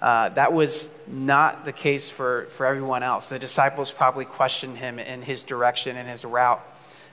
[0.00, 3.28] Uh, that was not the case for, for everyone else.
[3.28, 6.64] The disciples probably questioned him in his direction and his route.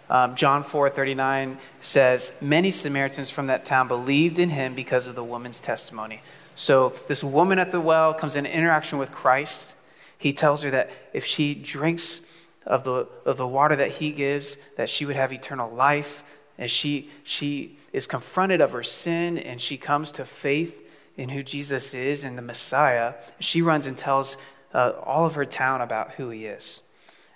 [0.10, 5.15] Um, John 4 39 says, Many Samaritans from that town believed in him because of
[5.15, 6.21] the woman's testimony.
[6.56, 9.73] So, this woman at the well comes in interaction with Christ.
[10.17, 12.21] He tells her that if she drinks
[12.65, 16.23] of the, of the water that he gives, that she would have eternal life.
[16.58, 20.83] And she, she is confronted of her sin and she comes to faith
[21.17, 23.15] in who Jesus is and the Messiah.
[23.39, 24.38] She runs and tells
[24.73, 26.82] uh, all of her town about who he is.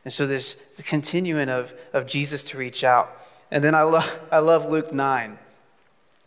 [0.04, 3.12] And so there's the continuing of, of Jesus to reach out.
[3.52, 5.38] And then I love, I love Luke 9,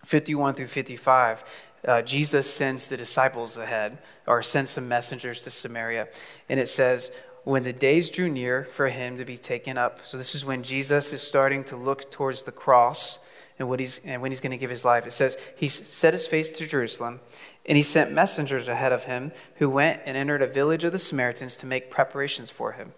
[0.04, 1.44] 51 through 55.
[1.86, 6.08] Uh, Jesus sends the disciples ahead, or sends some messengers to Samaria.
[6.48, 7.10] And it says,
[7.44, 10.00] when the days drew near for him to be taken up.
[10.04, 13.18] So this is when Jesus is starting to look towards the cross
[13.60, 15.06] and what he's and when he's going to give his life.
[15.06, 17.20] It says he set his face to Jerusalem,
[17.66, 20.98] and he sent messengers ahead of him who went and entered a village of the
[20.98, 22.94] Samaritans to make preparations for him.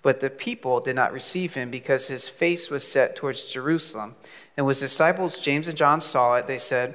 [0.00, 4.14] But the people did not receive him because his face was set towards Jerusalem.
[4.56, 6.94] And when his disciples James and John saw it, they said,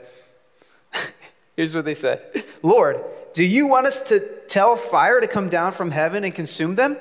[1.56, 5.72] Here's what they said Lord, do you want us to tell fire to come down
[5.72, 6.98] from heaven and consume them?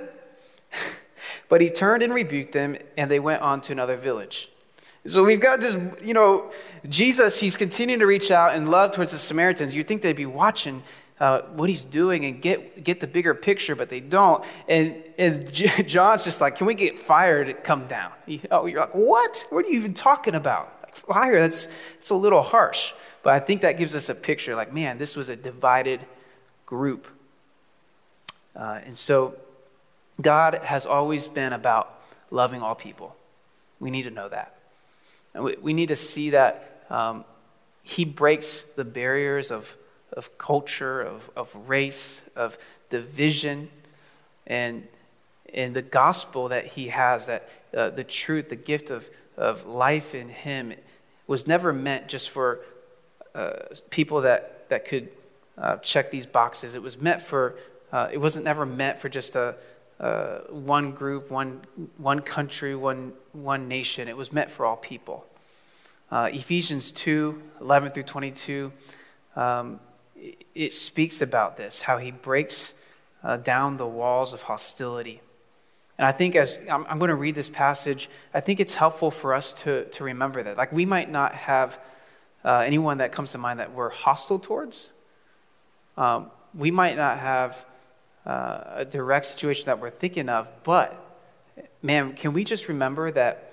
[1.49, 4.52] but he turned and rebuked them, and they went on to another village.
[5.07, 6.53] So we've got this, you know,
[6.89, 9.75] Jesus, he's continuing to reach out and love towards the Samaritans.
[9.75, 10.83] You'd think they'd be watching
[11.19, 14.45] uh, what he's doing and get, get the bigger picture, but they don't.
[14.69, 18.13] And, and John's just like, can we get fire to come down?
[18.51, 19.45] Oh, you're like, what?
[19.51, 20.73] What are you even talking about?
[20.83, 22.93] Like, fire, that's, that's a little harsh.
[23.25, 26.01] But I think that gives us a picture like, man, this was a divided
[26.67, 27.07] group.
[28.55, 29.35] Uh, and so
[30.21, 33.17] God has always been about loving all people.
[33.81, 34.57] We need to know that.
[35.35, 37.25] And we, we need to see that um,
[37.83, 39.77] He breaks the barriers of,
[40.13, 42.59] of culture, of, of race, of
[42.91, 43.71] division,
[44.47, 44.87] and,
[45.55, 50.15] and the gospel that He has, that uh, the truth, the gift of, of life
[50.15, 50.75] in Him
[51.27, 52.61] was never meant just for
[53.35, 53.53] uh,
[53.91, 55.09] people that, that could
[55.57, 56.75] uh, check these boxes.
[56.75, 57.57] It was meant for,
[57.93, 59.55] uh, it wasn't never meant for just a,
[60.03, 61.61] uh, one group, one,
[61.97, 64.09] one country, one, one nation.
[64.09, 65.25] It was meant for all people.
[66.11, 68.73] Uh, Ephesians 2 11 through 22,
[69.37, 69.81] um,
[70.17, 72.75] it, it, speaks about this, how he breaks
[73.23, 75.21] uh, down the walls of hostility.
[75.97, 79.11] And I think as I'm, I'm going to read this passage, I think it's helpful
[79.11, 80.57] for us to, to remember that.
[80.57, 81.79] Like, we might not have
[82.45, 84.91] uh, anyone that comes to mind that we're hostile towards,
[85.97, 87.65] um, we might not have
[88.27, 90.99] uh, a direct situation that we're thinking of, but
[91.83, 93.53] man, can we just remember that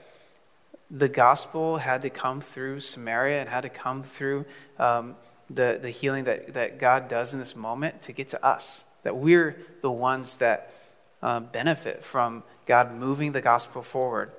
[0.91, 4.45] the gospel had to come through Samaria and had to come through
[4.77, 5.15] um,
[5.49, 8.83] the, the healing that, that God does in this moment to get to us?
[9.03, 10.73] That we're the ones that
[11.21, 14.31] uh, benefit from God moving the gospel forward.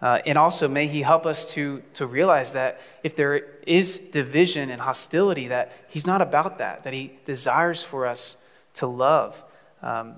[0.00, 4.68] Uh, and also, may He help us to, to realize that if there is division
[4.68, 8.36] and hostility, that He's not about that, that He desires for us
[8.74, 9.42] to love
[9.82, 10.14] um,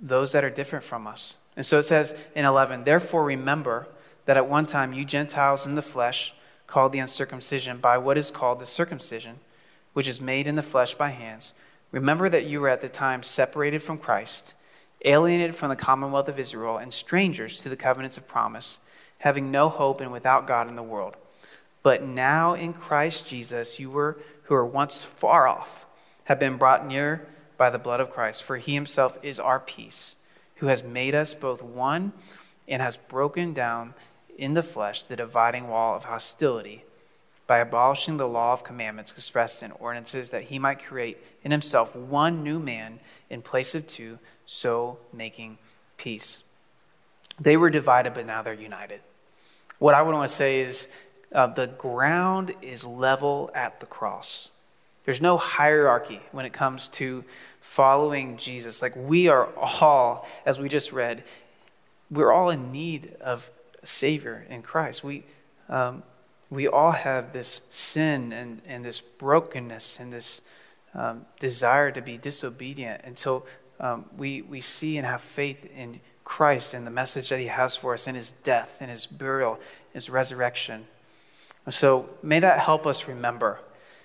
[0.00, 1.38] those that are different from us.
[1.56, 3.88] And so it says in 11, Therefore remember
[4.24, 6.34] that at one time you Gentiles in the flesh,
[6.66, 9.40] called the uncircumcision by what is called the circumcision,
[9.92, 11.52] which is made in the flesh by hands,
[11.90, 14.54] remember that you were at the time separated from Christ,
[15.04, 18.78] alienated from the commonwealth of Israel, and strangers to the covenants of promise,
[19.18, 21.16] having no hope and without God in the world.
[21.82, 25.86] But now in Christ Jesus, you were who were once far off,
[26.24, 27.26] have been brought near
[27.60, 30.16] by the blood of Christ, for he himself is our peace,
[30.56, 32.14] who has made us both one
[32.66, 33.92] and has broken down
[34.38, 36.84] in the flesh the dividing wall of hostility
[37.46, 41.94] by abolishing the law of commandments expressed in ordinances that he might create in himself
[41.94, 42.98] one new man
[43.28, 45.58] in place of two, so making
[45.98, 46.42] peace.
[47.38, 49.02] They were divided, but now they're united.
[49.78, 50.88] What I would want to say is
[51.34, 54.48] uh, the ground is level at the cross.
[55.04, 57.24] There's no hierarchy when it comes to
[57.60, 58.82] following Jesus.
[58.82, 61.24] Like we are all, as we just read,
[62.10, 63.50] we're all in need of
[63.82, 65.04] a Savior in Christ.
[65.04, 65.24] We,
[65.68, 66.02] um,
[66.50, 70.40] we all have this sin and, and this brokenness and this
[70.94, 73.46] um, desire to be disobedient until
[73.78, 77.76] um, we, we see and have faith in Christ and the message that He has
[77.76, 79.58] for us in His death, in His burial,
[79.92, 80.86] His resurrection.
[81.68, 83.60] So may that help us remember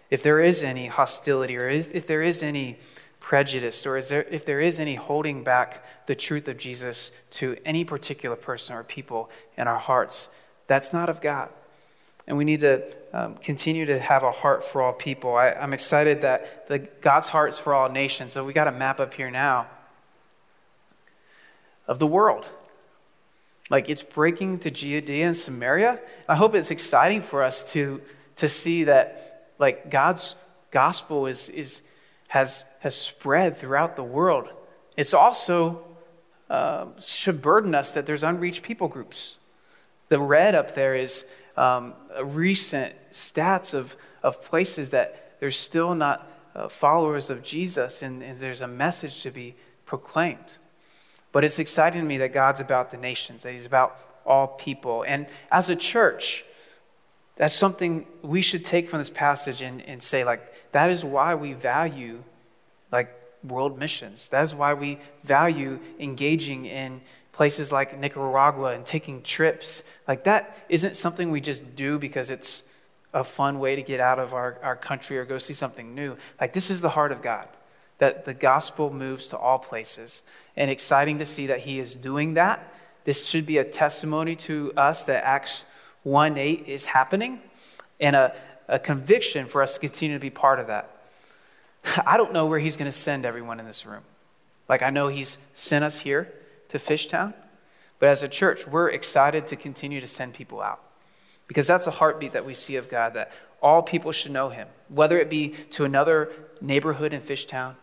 [0.10, 2.78] if there is any hostility or if there is any
[3.26, 7.58] prejudice or is there, if there is any holding back the truth of Jesus to
[7.66, 10.30] any particular person or people in our hearts,
[10.68, 11.50] that's not of God.
[12.28, 15.34] And we need to um, continue to have a heart for all people.
[15.34, 18.32] I, am excited that the, God's heart's for all nations.
[18.32, 19.66] So we got a map up here now
[21.88, 22.48] of the world.
[23.72, 26.00] Like it's breaking to Judea and Samaria.
[26.30, 28.02] I hope it's exciting for us to,
[28.36, 30.36] to see that like God's
[30.70, 31.82] gospel is, is
[32.28, 34.48] has, has spread throughout the world.
[34.96, 35.84] It's also
[36.52, 39.38] uh, should burden us that there's unreached people groups.
[40.10, 41.26] The red up there is
[41.58, 48.22] um, recent stats of, of places that there's still not uh, followers of Jesus, and,
[48.22, 49.56] and there's a message to be
[49.88, 50.60] proclaimed.
[51.32, 55.04] But it's exciting to me that God's about the nations, that He's about all people.
[55.08, 56.46] And as a church,
[57.36, 61.34] that's something we should take from this passage and, and say, like, that is why
[61.34, 62.22] we value
[62.96, 64.30] like world missions.
[64.30, 69.84] That is why we value engaging in places like Nicaragua and taking trips.
[70.08, 72.64] Like that isn't something we just do because it's
[73.14, 76.16] a fun way to get out of our, our country or go see something new.
[76.40, 77.48] Like this is the heart of God.
[77.98, 80.22] That the gospel moves to all places.
[80.56, 82.74] And exciting to see that he is doing that.
[83.04, 85.66] This should be a testimony to us that Acts
[86.04, 87.42] 1 8 is happening
[88.00, 88.34] and a,
[88.68, 90.95] a conviction for us to continue to be part of that.
[92.06, 94.04] I don't know where he's going to send everyone in this room.
[94.68, 96.34] Like, I know he's sent us here
[96.70, 97.34] to Fishtown,
[98.00, 100.82] but as a church, we're excited to continue to send people out
[101.48, 103.32] because that's a heartbeat that we see of God that
[103.62, 106.32] all people should know him, whether it be to another
[106.62, 107.76] neighborhood in Fishtown,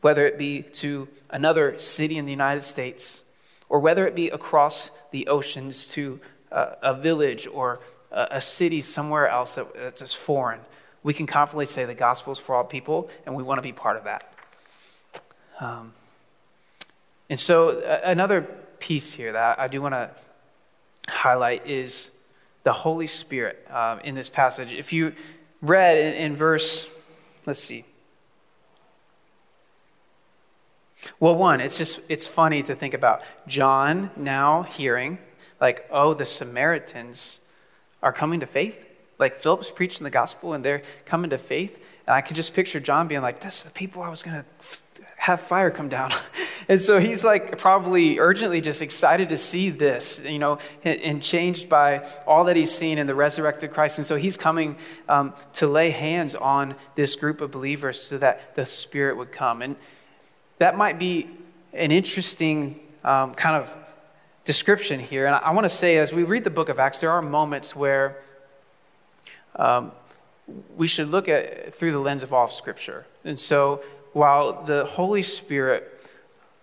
[0.00, 3.22] whether it be to another city in the United States,
[3.68, 7.80] or whether it be across the oceans to a, a village or
[8.12, 10.60] a, a city somewhere else that, that's just foreign,
[11.06, 13.70] we can confidently say the gospel is for all people, and we want to be
[13.70, 14.34] part of that.
[15.60, 15.92] Um,
[17.30, 20.10] and so, another piece here that I do want to
[21.08, 22.10] highlight is
[22.64, 24.72] the Holy Spirit um, in this passage.
[24.72, 25.14] If you
[25.62, 26.88] read in, in verse,
[27.46, 27.84] let's see.
[31.20, 35.18] Well, one, it's just it's funny to think about John now hearing
[35.60, 37.38] like, oh, the Samaritans
[38.02, 38.85] are coming to faith.
[39.18, 41.76] Like Philip's preaching the gospel and they're coming to faith.
[42.06, 44.42] And I can just picture John being like, "This is the people I was going
[44.42, 44.70] to
[45.16, 46.12] have fire come down."
[46.68, 51.68] and so he's like probably urgently just excited to see this, you know, and changed
[51.68, 53.98] by all that he's seen in the resurrected Christ.
[53.98, 54.76] And so he's coming
[55.08, 59.62] um, to lay hands on this group of believers so that the Spirit would come.
[59.62, 59.76] And
[60.58, 61.28] that might be
[61.72, 63.72] an interesting um, kind of
[64.44, 65.26] description here.
[65.26, 67.76] And I want to say, as we read the book of Acts, there are moments
[67.76, 68.22] where
[69.56, 69.92] um,
[70.76, 73.06] we should look at through the lens of all of Scripture.
[73.24, 73.82] And so,
[74.12, 75.92] while the Holy Spirit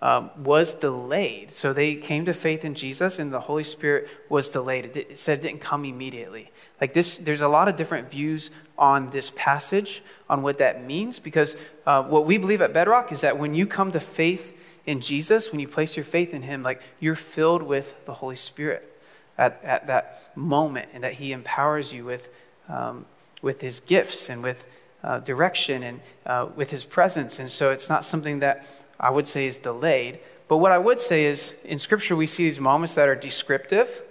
[0.01, 4.51] um, was delayed, so they came to faith in Jesus, and the Holy Spirit was
[4.51, 4.97] delayed.
[4.97, 6.51] It, said it didn't come immediately.
[6.81, 11.19] Like this, there's a lot of different views on this passage on what that means,
[11.19, 14.99] because uh, what we believe at Bedrock is that when you come to faith in
[14.99, 18.99] Jesus, when you place your faith in Him, like you're filled with the Holy Spirit
[19.37, 22.29] at, at that moment, and that He empowers you with.
[22.69, 23.05] Um,
[23.43, 24.65] with his gifts and with
[25.03, 27.37] uh, direction and uh, with his presence.
[27.37, 28.65] And so it's not something that
[28.99, 30.19] I would say is delayed.
[30.47, 34.01] But what I would say is in Scripture, we see these moments that are descriptive,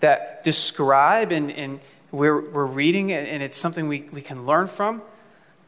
[0.00, 5.02] that describe, and, and we're, we're reading, and it's something we, we can learn from.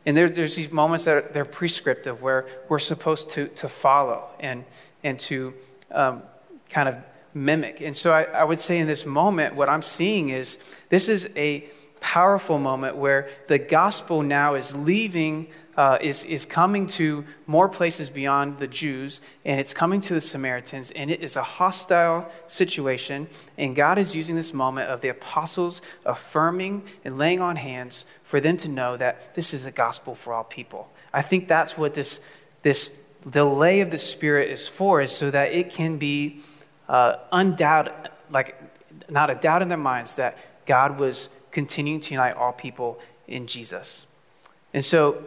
[0.07, 4.29] And there, there's these moments that are, they're prescriptive, where we're supposed to, to follow
[4.41, 4.65] and,
[5.05, 5.53] and to
[5.91, 6.23] um,
[6.71, 6.97] kind of
[7.35, 7.83] mimic.
[7.83, 11.29] And so I, I would say in this moment, what I'm seeing is this is
[11.37, 11.69] a
[12.01, 18.11] powerful moment where the gospel now is leaving, uh, is, is coming to more places
[18.11, 23.29] beyond the Jews, and it's coming to the Samaritans, and it is a hostile situation.
[23.57, 28.41] And God is using this moment of the apostles affirming and laying on hands for
[28.41, 30.91] them to know that this is a gospel for all people.
[31.13, 32.21] I think that's what this,
[32.63, 32.91] this
[33.29, 36.41] delay of the Spirit is for, is so that it can be
[36.89, 37.93] uh, undoubted,
[38.31, 38.57] like
[39.11, 40.37] not a doubt in their minds that
[40.67, 44.07] God was continuing to unite all people in Jesus.
[44.73, 45.25] And so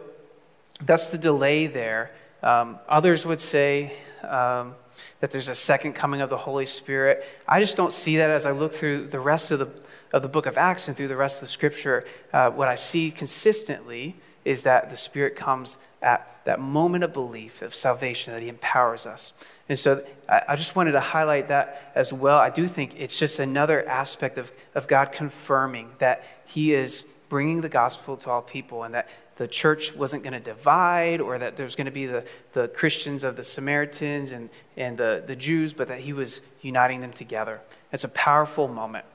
[0.80, 2.10] that's the delay there.
[2.42, 4.74] Um, others would say um,
[5.20, 7.22] that there's a second coming of the Holy Spirit.
[7.46, 9.68] I just don't see that as I look through the rest of the,
[10.10, 12.02] of the book of Acts and through the rest of the scripture.
[12.32, 17.62] Uh, what I see consistently is that the Spirit comes at that moment of belief,
[17.62, 19.32] of salvation, that He empowers us.
[19.68, 22.38] And so I just wanted to highlight that as well.
[22.38, 27.60] I do think it's just another aspect of, of God confirming that He is bringing
[27.60, 31.56] the gospel to all people and that the church wasn't going to divide or that
[31.56, 35.72] there's going to be the, the Christians of the Samaritans and, and the, the Jews,
[35.72, 37.60] but that He was uniting them together.
[37.92, 39.06] It's a powerful moment.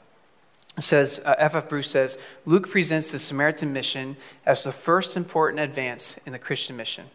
[0.80, 1.70] Says, uh, F.F.
[1.70, 4.16] Bruce says, Luke presents the Samaritan mission
[4.46, 7.06] as the first important advance in the Christian mission.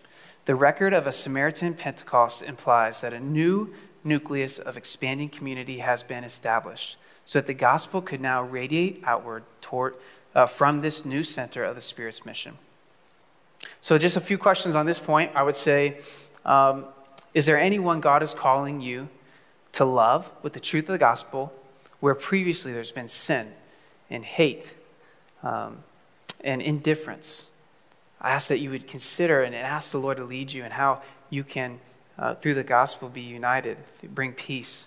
[0.46, 6.02] The record of a Samaritan Pentecost implies that a new nucleus of expanding community has
[6.02, 9.96] been established so that the gospel could now radiate outward toward,
[10.34, 12.58] uh, from this new center of the Spirit's mission.
[13.80, 15.36] So, just a few questions on this point.
[15.36, 16.00] I would say,
[16.44, 16.86] um,
[17.34, 19.08] is there anyone God is calling you
[19.72, 21.52] to love with the truth of the gospel
[22.02, 23.46] where previously there's been sin
[24.10, 24.74] and hate
[25.44, 25.84] um,
[26.42, 27.46] and indifference.
[28.20, 31.00] I ask that you would consider and ask the Lord to lead you and how
[31.30, 31.78] you can,
[32.18, 34.86] uh, through the gospel, be united, bring peace.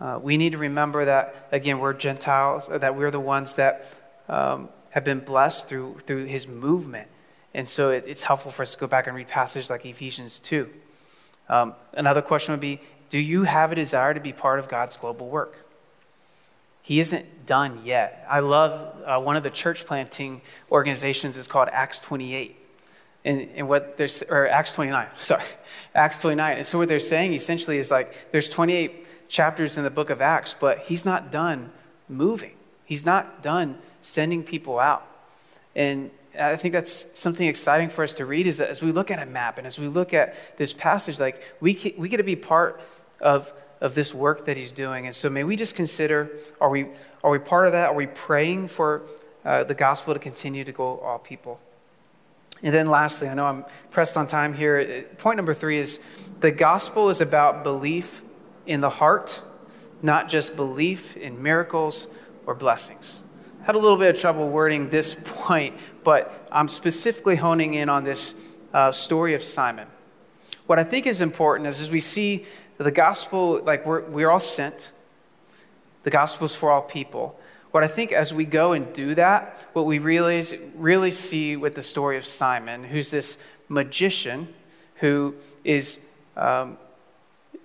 [0.00, 3.84] Uh, we need to remember that, again, we're Gentiles, that we're the ones that
[4.28, 7.08] um, have been blessed through, through his movement.
[7.52, 10.38] And so it, it's helpful for us to go back and read passages like Ephesians
[10.38, 10.70] 2.
[11.48, 12.80] Um, another question would be
[13.10, 15.65] Do you have a desire to be part of God's global work?
[16.86, 18.24] He isn't done yet.
[18.30, 22.54] I love uh, one of the church planting organizations is called Acts 28.
[23.24, 25.42] And, and what there's, or Acts 29, sorry,
[25.96, 26.58] Acts 29.
[26.58, 30.20] And so what they're saying essentially is like there's 28 chapters in the book of
[30.20, 31.72] Acts, but he's not done
[32.08, 32.52] moving.
[32.84, 35.04] He's not done sending people out.
[35.74, 39.10] And I think that's something exciting for us to read is that as we look
[39.10, 42.22] at a map and as we look at this passage, like we, we get to
[42.22, 42.80] be part
[43.20, 45.06] of of this work that he's doing.
[45.06, 46.86] And so may we just consider are we,
[47.22, 47.90] are we part of that?
[47.90, 49.02] Are we praying for
[49.44, 51.60] uh, the gospel to continue to go all people?
[52.62, 55.04] And then lastly, I know I'm pressed on time here.
[55.18, 56.00] Point number three is
[56.40, 58.22] the gospel is about belief
[58.66, 59.42] in the heart,
[60.02, 62.06] not just belief in miracles
[62.46, 63.20] or blessings.
[63.64, 68.04] Had a little bit of trouble wording this point, but I'm specifically honing in on
[68.04, 68.34] this
[68.72, 69.88] uh, story of Simon.
[70.66, 72.44] What I think is important is as we see
[72.78, 74.90] the gospel, like we're, we're all sent.
[76.02, 77.38] The gospel is for all people.
[77.70, 81.74] What I think as we go and do that, what we realize, really see with
[81.74, 83.36] the story of Simon, who's this
[83.68, 84.54] magician
[84.96, 86.00] who is
[86.36, 86.78] um,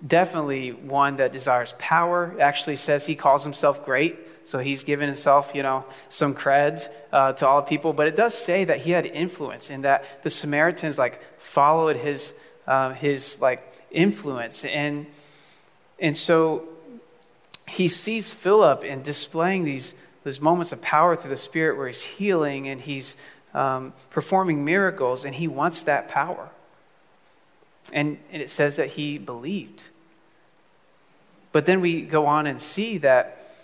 [0.06, 2.34] definitely one that desires power.
[2.40, 7.32] Actually says he calls himself great, so he's given himself, you know, some creds uh,
[7.34, 7.92] to all people.
[7.92, 12.34] But it does say that he had influence, in that the Samaritans like followed his
[12.66, 14.64] uh, his like influence.
[14.64, 15.06] And,
[15.98, 16.64] and so
[17.68, 22.02] he sees Philip in displaying these, these moments of power through the Spirit where he's
[22.02, 23.16] healing and he's
[23.54, 26.48] um, performing miracles, and he wants that power.
[27.92, 29.88] And, and it says that he believed.
[31.52, 33.54] But then we go on and see that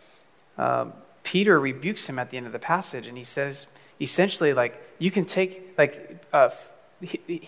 [0.59, 3.67] um, Peter rebukes him at the end of the passage, and he says,
[3.99, 6.51] essentially, like, you can take, like, uh,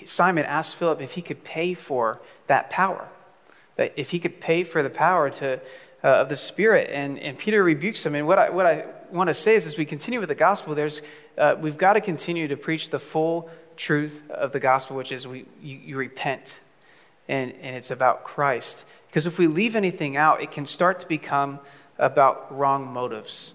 [0.05, 3.09] Simon asked Philip if he could pay for that power,
[3.77, 5.61] if he could pay for the power to,
[6.05, 6.91] uh, of the Spirit.
[6.93, 8.15] And, and Peter rebukes him.
[8.15, 10.75] And what I, what I want to say is, as we continue with the gospel,
[10.75, 11.03] there's,
[11.37, 15.27] uh, we've got to continue to preach the full truth of the gospel, which is
[15.27, 16.61] we, you, you repent,
[17.29, 18.85] and, and it's about Christ.
[19.09, 21.59] Because if we leave anything out, it can start to become
[21.99, 23.55] about wrong motives.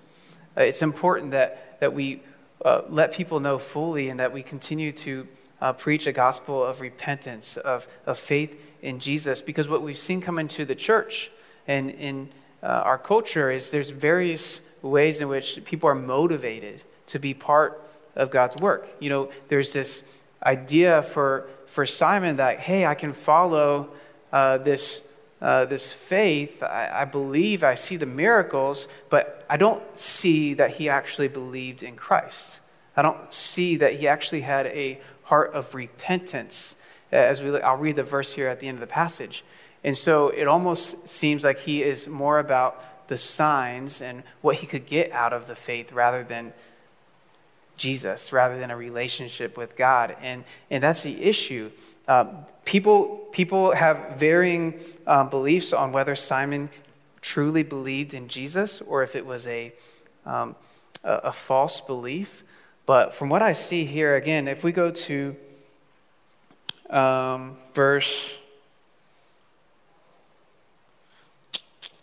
[0.58, 2.22] Uh, it's important that, that we
[2.64, 5.28] uh, let people know fully and that we continue to
[5.62, 9.42] uh, preach a gospel of repentance, of, of faith in Jesus.
[9.42, 11.32] Because what we've seen come into the church
[11.68, 12.30] and in
[12.62, 17.82] uh, our culture is there's various ways in which people are motivated to be part
[18.16, 18.90] of God's work.
[19.00, 20.04] You know, there's this
[20.44, 23.90] idea for, for Simon that, hey, I can follow
[24.32, 25.02] uh, this,
[25.42, 26.64] uh, this faith.
[26.64, 31.84] I, I believe, I see the miracles, but I don't see that he actually believed
[31.84, 32.60] in Christ.
[32.98, 36.76] I don't see that he actually had a heart of repentance.
[37.12, 39.44] As we, I'll read the verse here at the end of the passage.
[39.84, 44.68] And so it almost seems like he is more about the signs and what he
[44.68, 46.54] could get out of the faith rather than
[47.78, 50.16] Jesus, rather than a relationship with God.
[50.22, 51.72] And, and that's the issue.
[52.08, 52.26] Uh,
[52.64, 56.70] people, people have varying uh, beliefs on whether Simon
[57.22, 59.74] truly believed in Jesus or if it was a,
[60.26, 60.56] um,
[61.04, 62.44] a, a false belief.
[62.86, 65.36] But from what I see here, again, if we go to
[66.90, 68.36] um, verse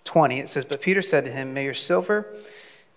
[0.04, 2.26] 20, it says, But Peter said to him, May your silver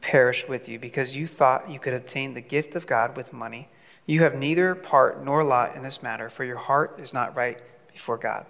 [0.01, 3.69] perish with you, because you thought you could obtain the gift of God with money.
[4.05, 7.59] You have neither part nor lot in this matter, for your heart is not right
[7.91, 8.45] before God.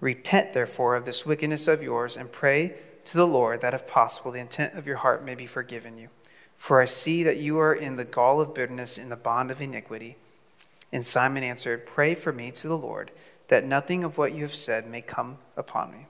[0.00, 4.32] Repent, therefore, of this wickedness of yours, and pray to the Lord that, if possible,
[4.32, 6.08] the intent of your heart may be forgiven you.
[6.62, 9.60] For I see that you are in the gall of bitterness, in the bond of
[9.60, 10.14] iniquity.
[10.92, 13.10] And Simon answered, Pray for me to the Lord,
[13.48, 16.06] that nothing of what you have said may come upon me.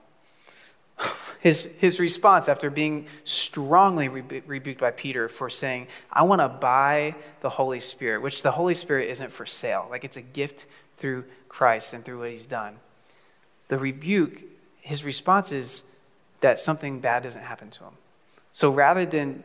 [1.40, 6.50] His, his response after being strongly rebu- rebuked by Peter for saying, I want to
[6.50, 9.88] buy the Holy Spirit, which the Holy Spirit isn't for sale.
[9.90, 10.66] Like it's a gift
[10.98, 12.76] through Christ and through what he's done.
[13.68, 14.42] The rebuke,
[14.82, 15.82] his response is
[16.42, 17.94] that something bad doesn't happen to him.
[18.52, 19.44] So rather than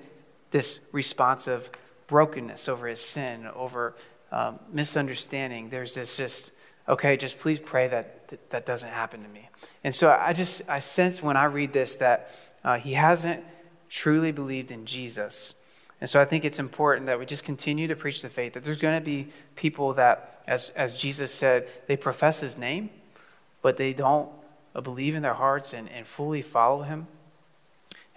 [0.51, 1.69] this response of
[2.07, 3.95] brokenness over his sin, over
[4.31, 5.69] um, misunderstanding.
[5.69, 6.51] There's this just,
[6.87, 9.49] okay, just please pray that, that that doesn't happen to me.
[9.83, 12.31] And so I just, I sense when I read this that
[12.63, 13.43] uh, he hasn't
[13.89, 15.53] truly believed in Jesus.
[15.99, 18.63] And so I think it's important that we just continue to preach the faith, that
[18.63, 22.89] there's going to be people that, as, as Jesus said, they profess his name,
[23.61, 24.29] but they don't
[24.83, 27.07] believe in their hearts and, and fully follow him.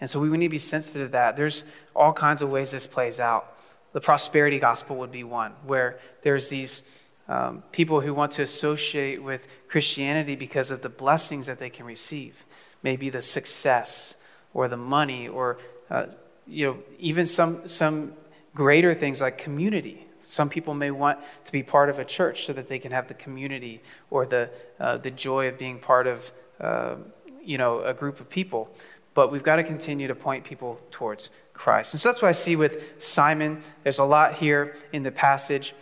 [0.01, 1.37] And so we need to be sensitive to that.
[1.37, 3.57] There's all kinds of ways this plays out.
[3.93, 6.83] The prosperity gospel would be one, where there's these
[7.29, 11.87] um, people who want to associate with Christianity because of the blessings that they can
[11.87, 12.45] receive,
[12.83, 14.15] maybe the success
[14.55, 15.59] or the money, or
[15.91, 16.07] uh,
[16.47, 18.15] you know, even some some
[18.55, 20.07] greater things like community.
[20.23, 23.09] Some people may want to be part of a church so that they can have
[23.09, 26.97] the community or the uh, the joy of being part of uh,
[27.43, 28.75] you know a group of people
[29.15, 31.95] but we've got to continue to point people towards Christ.
[31.95, 33.61] And so that's what I see with Simon.
[33.83, 35.75] There's a lot here in the passage.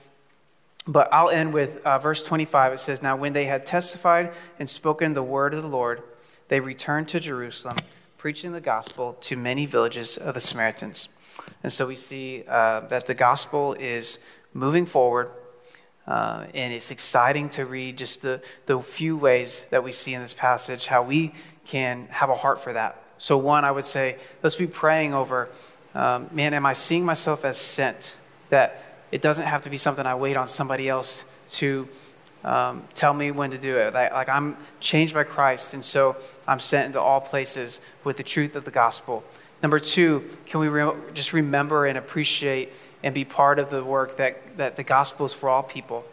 [0.86, 2.72] But I'll end with uh, verse 25.
[2.72, 6.02] It says, Now when they had testified and spoken the word of the Lord,
[6.48, 7.76] they returned to Jerusalem,
[8.16, 11.10] preaching the gospel to many villages of the Samaritans.
[11.62, 14.18] And so we see uh, that the gospel is
[14.54, 15.30] moving forward.
[16.06, 20.22] Uh, and it's exciting to read just the, the few ways that we see in
[20.22, 21.34] this passage how we
[21.66, 25.48] can have a heart for that so, one, I would say, let's be praying over
[25.94, 28.14] um, man, am I seeing myself as sent?
[28.50, 31.88] That it doesn't have to be something I wait on somebody else to
[32.44, 33.94] um, tell me when to do it.
[33.94, 36.16] Like, like, I'm changed by Christ, and so
[36.46, 39.24] I'm sent into all places with the truth of the gospel.
[39.62, 44.18] Number two, can we re- just remember and appreciate and be part of the work
[44.18, 46.04] that, that the gospel is for all people?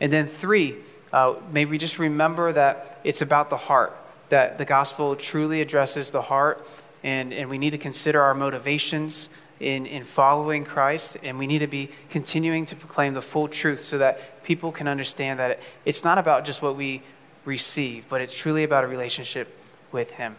[0.00, 0.78] And then three,
[1.12, 3.96] uh, may we just remember that it's about the heart
[4.28, 6.66] that the gospel truly addresses the heart,
[7.02, 9.28] and, and we need to consider our motivations
[9.60, 13.80] in, in following Christ, and we need to be continuing to proclaim the full truth
[13.80, 17.02] so that people can understand that it's not about just what we
[17.44, 19.58] receive, but it's truly about a relationship
[19.90, 20.36] with Him.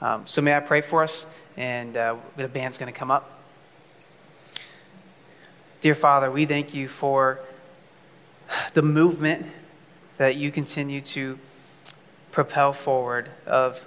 [0.00, 1.26] Um, so, may I pray for us?
[1.56, 3.38] And uh, the band's going to come up.
[5.80, 7.40] Dear Father, we thank you for
[8.72, 9.46] the movement
[10.16, 11.38] that you continue to
[12.32, 13.86] propel forward of,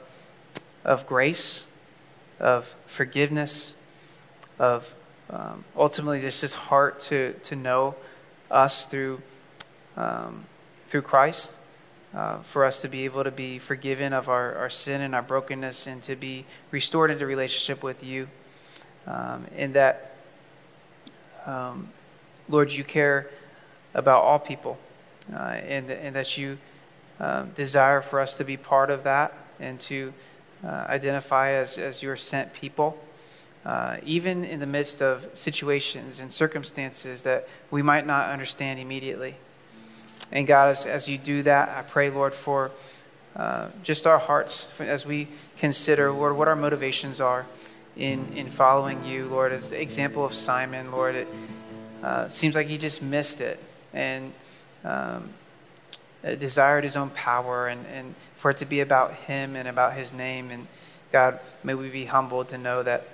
[0.86, 1.66] of grace,
[2.40, 3.74] of forgiveness,
[4.60, 4.96] of
[5.30, 7.96] um, ultimately just his heart to, to know
[8.52, 9.22] us through,
[9.98, 10.46] um,
[10.82, 11.58] through Christ,
[12.14, 15.24] uh, for us to be able to be forgiven of our, our sin and our
[15.24, 18.28] brokenness and to be restored into relationship with you.
[19.08, 20.16] Um, that,
[21.46, 21.90] um,
[22.48, 23.30] Lord, you care
[23.94, 24.78] about all people
[25.34, 26.58] uh, and, and that you
[27.20, 30.14] uh, desire for us to be part of that and to
[30.64, 32.98] uh, identify as, as your sent people
[33.66, 39.36] uh, even in the midst of situations and circumstances that we might not understand immediately.
[40.32, 42.72] And God, as, as you do that, I pray, Lord, for
[43.36, 47.46] uh, just our hearts as we consider, Lord, what our motivations are
[47.98, 49.52] in, in following you, Lord.
[49.52, 51.28] As the example of Simon, Lord, it
[52.04, 53.60] uh, seems like he just missed it
[53.94, 54.32] and
[54.84, 55.30] um,
[56.34, 60.12] desired his own power and, and for it to be about him and about his
[60.12, 60.50] name.
[60.50, 60.68] And
[61.12, 63.08] God, may we be humbled to know that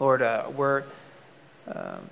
[0.00, 0.84] Lord, uh, we're,
[1.66, 2.08] um,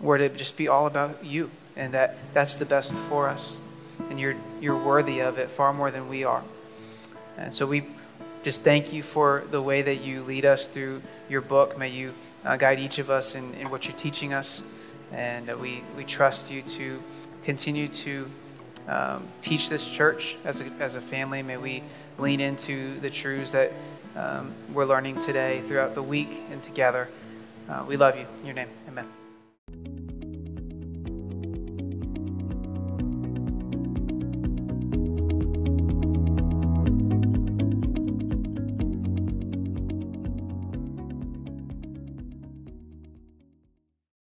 [0.00, 3.58] we're to just be all about you, and that that's the best for us.
[4.10, 6.42] And you're, you're worthy of it far more than we are.
[7.38, 7.86] And so we
[8.42, 11.78] just thank you for the way that you lead us through your book.
[11.78, 14.62] May you uh, guide each of us in, in what you're teaching us.
[15.12, 17.02] And uh, we, we trust you to
[17.42, 18.30] continue to
[18.90, 21.42] um, teach this church as a, as a family.
[21.42, 21.82] May we
[22.18, 23.72] lean into the truths that
[24.16, 27.08] um, we're learning today throughout the week and together.
[27.68, 28.26] Uh, we love you.
[28.40, 28.68] In your name.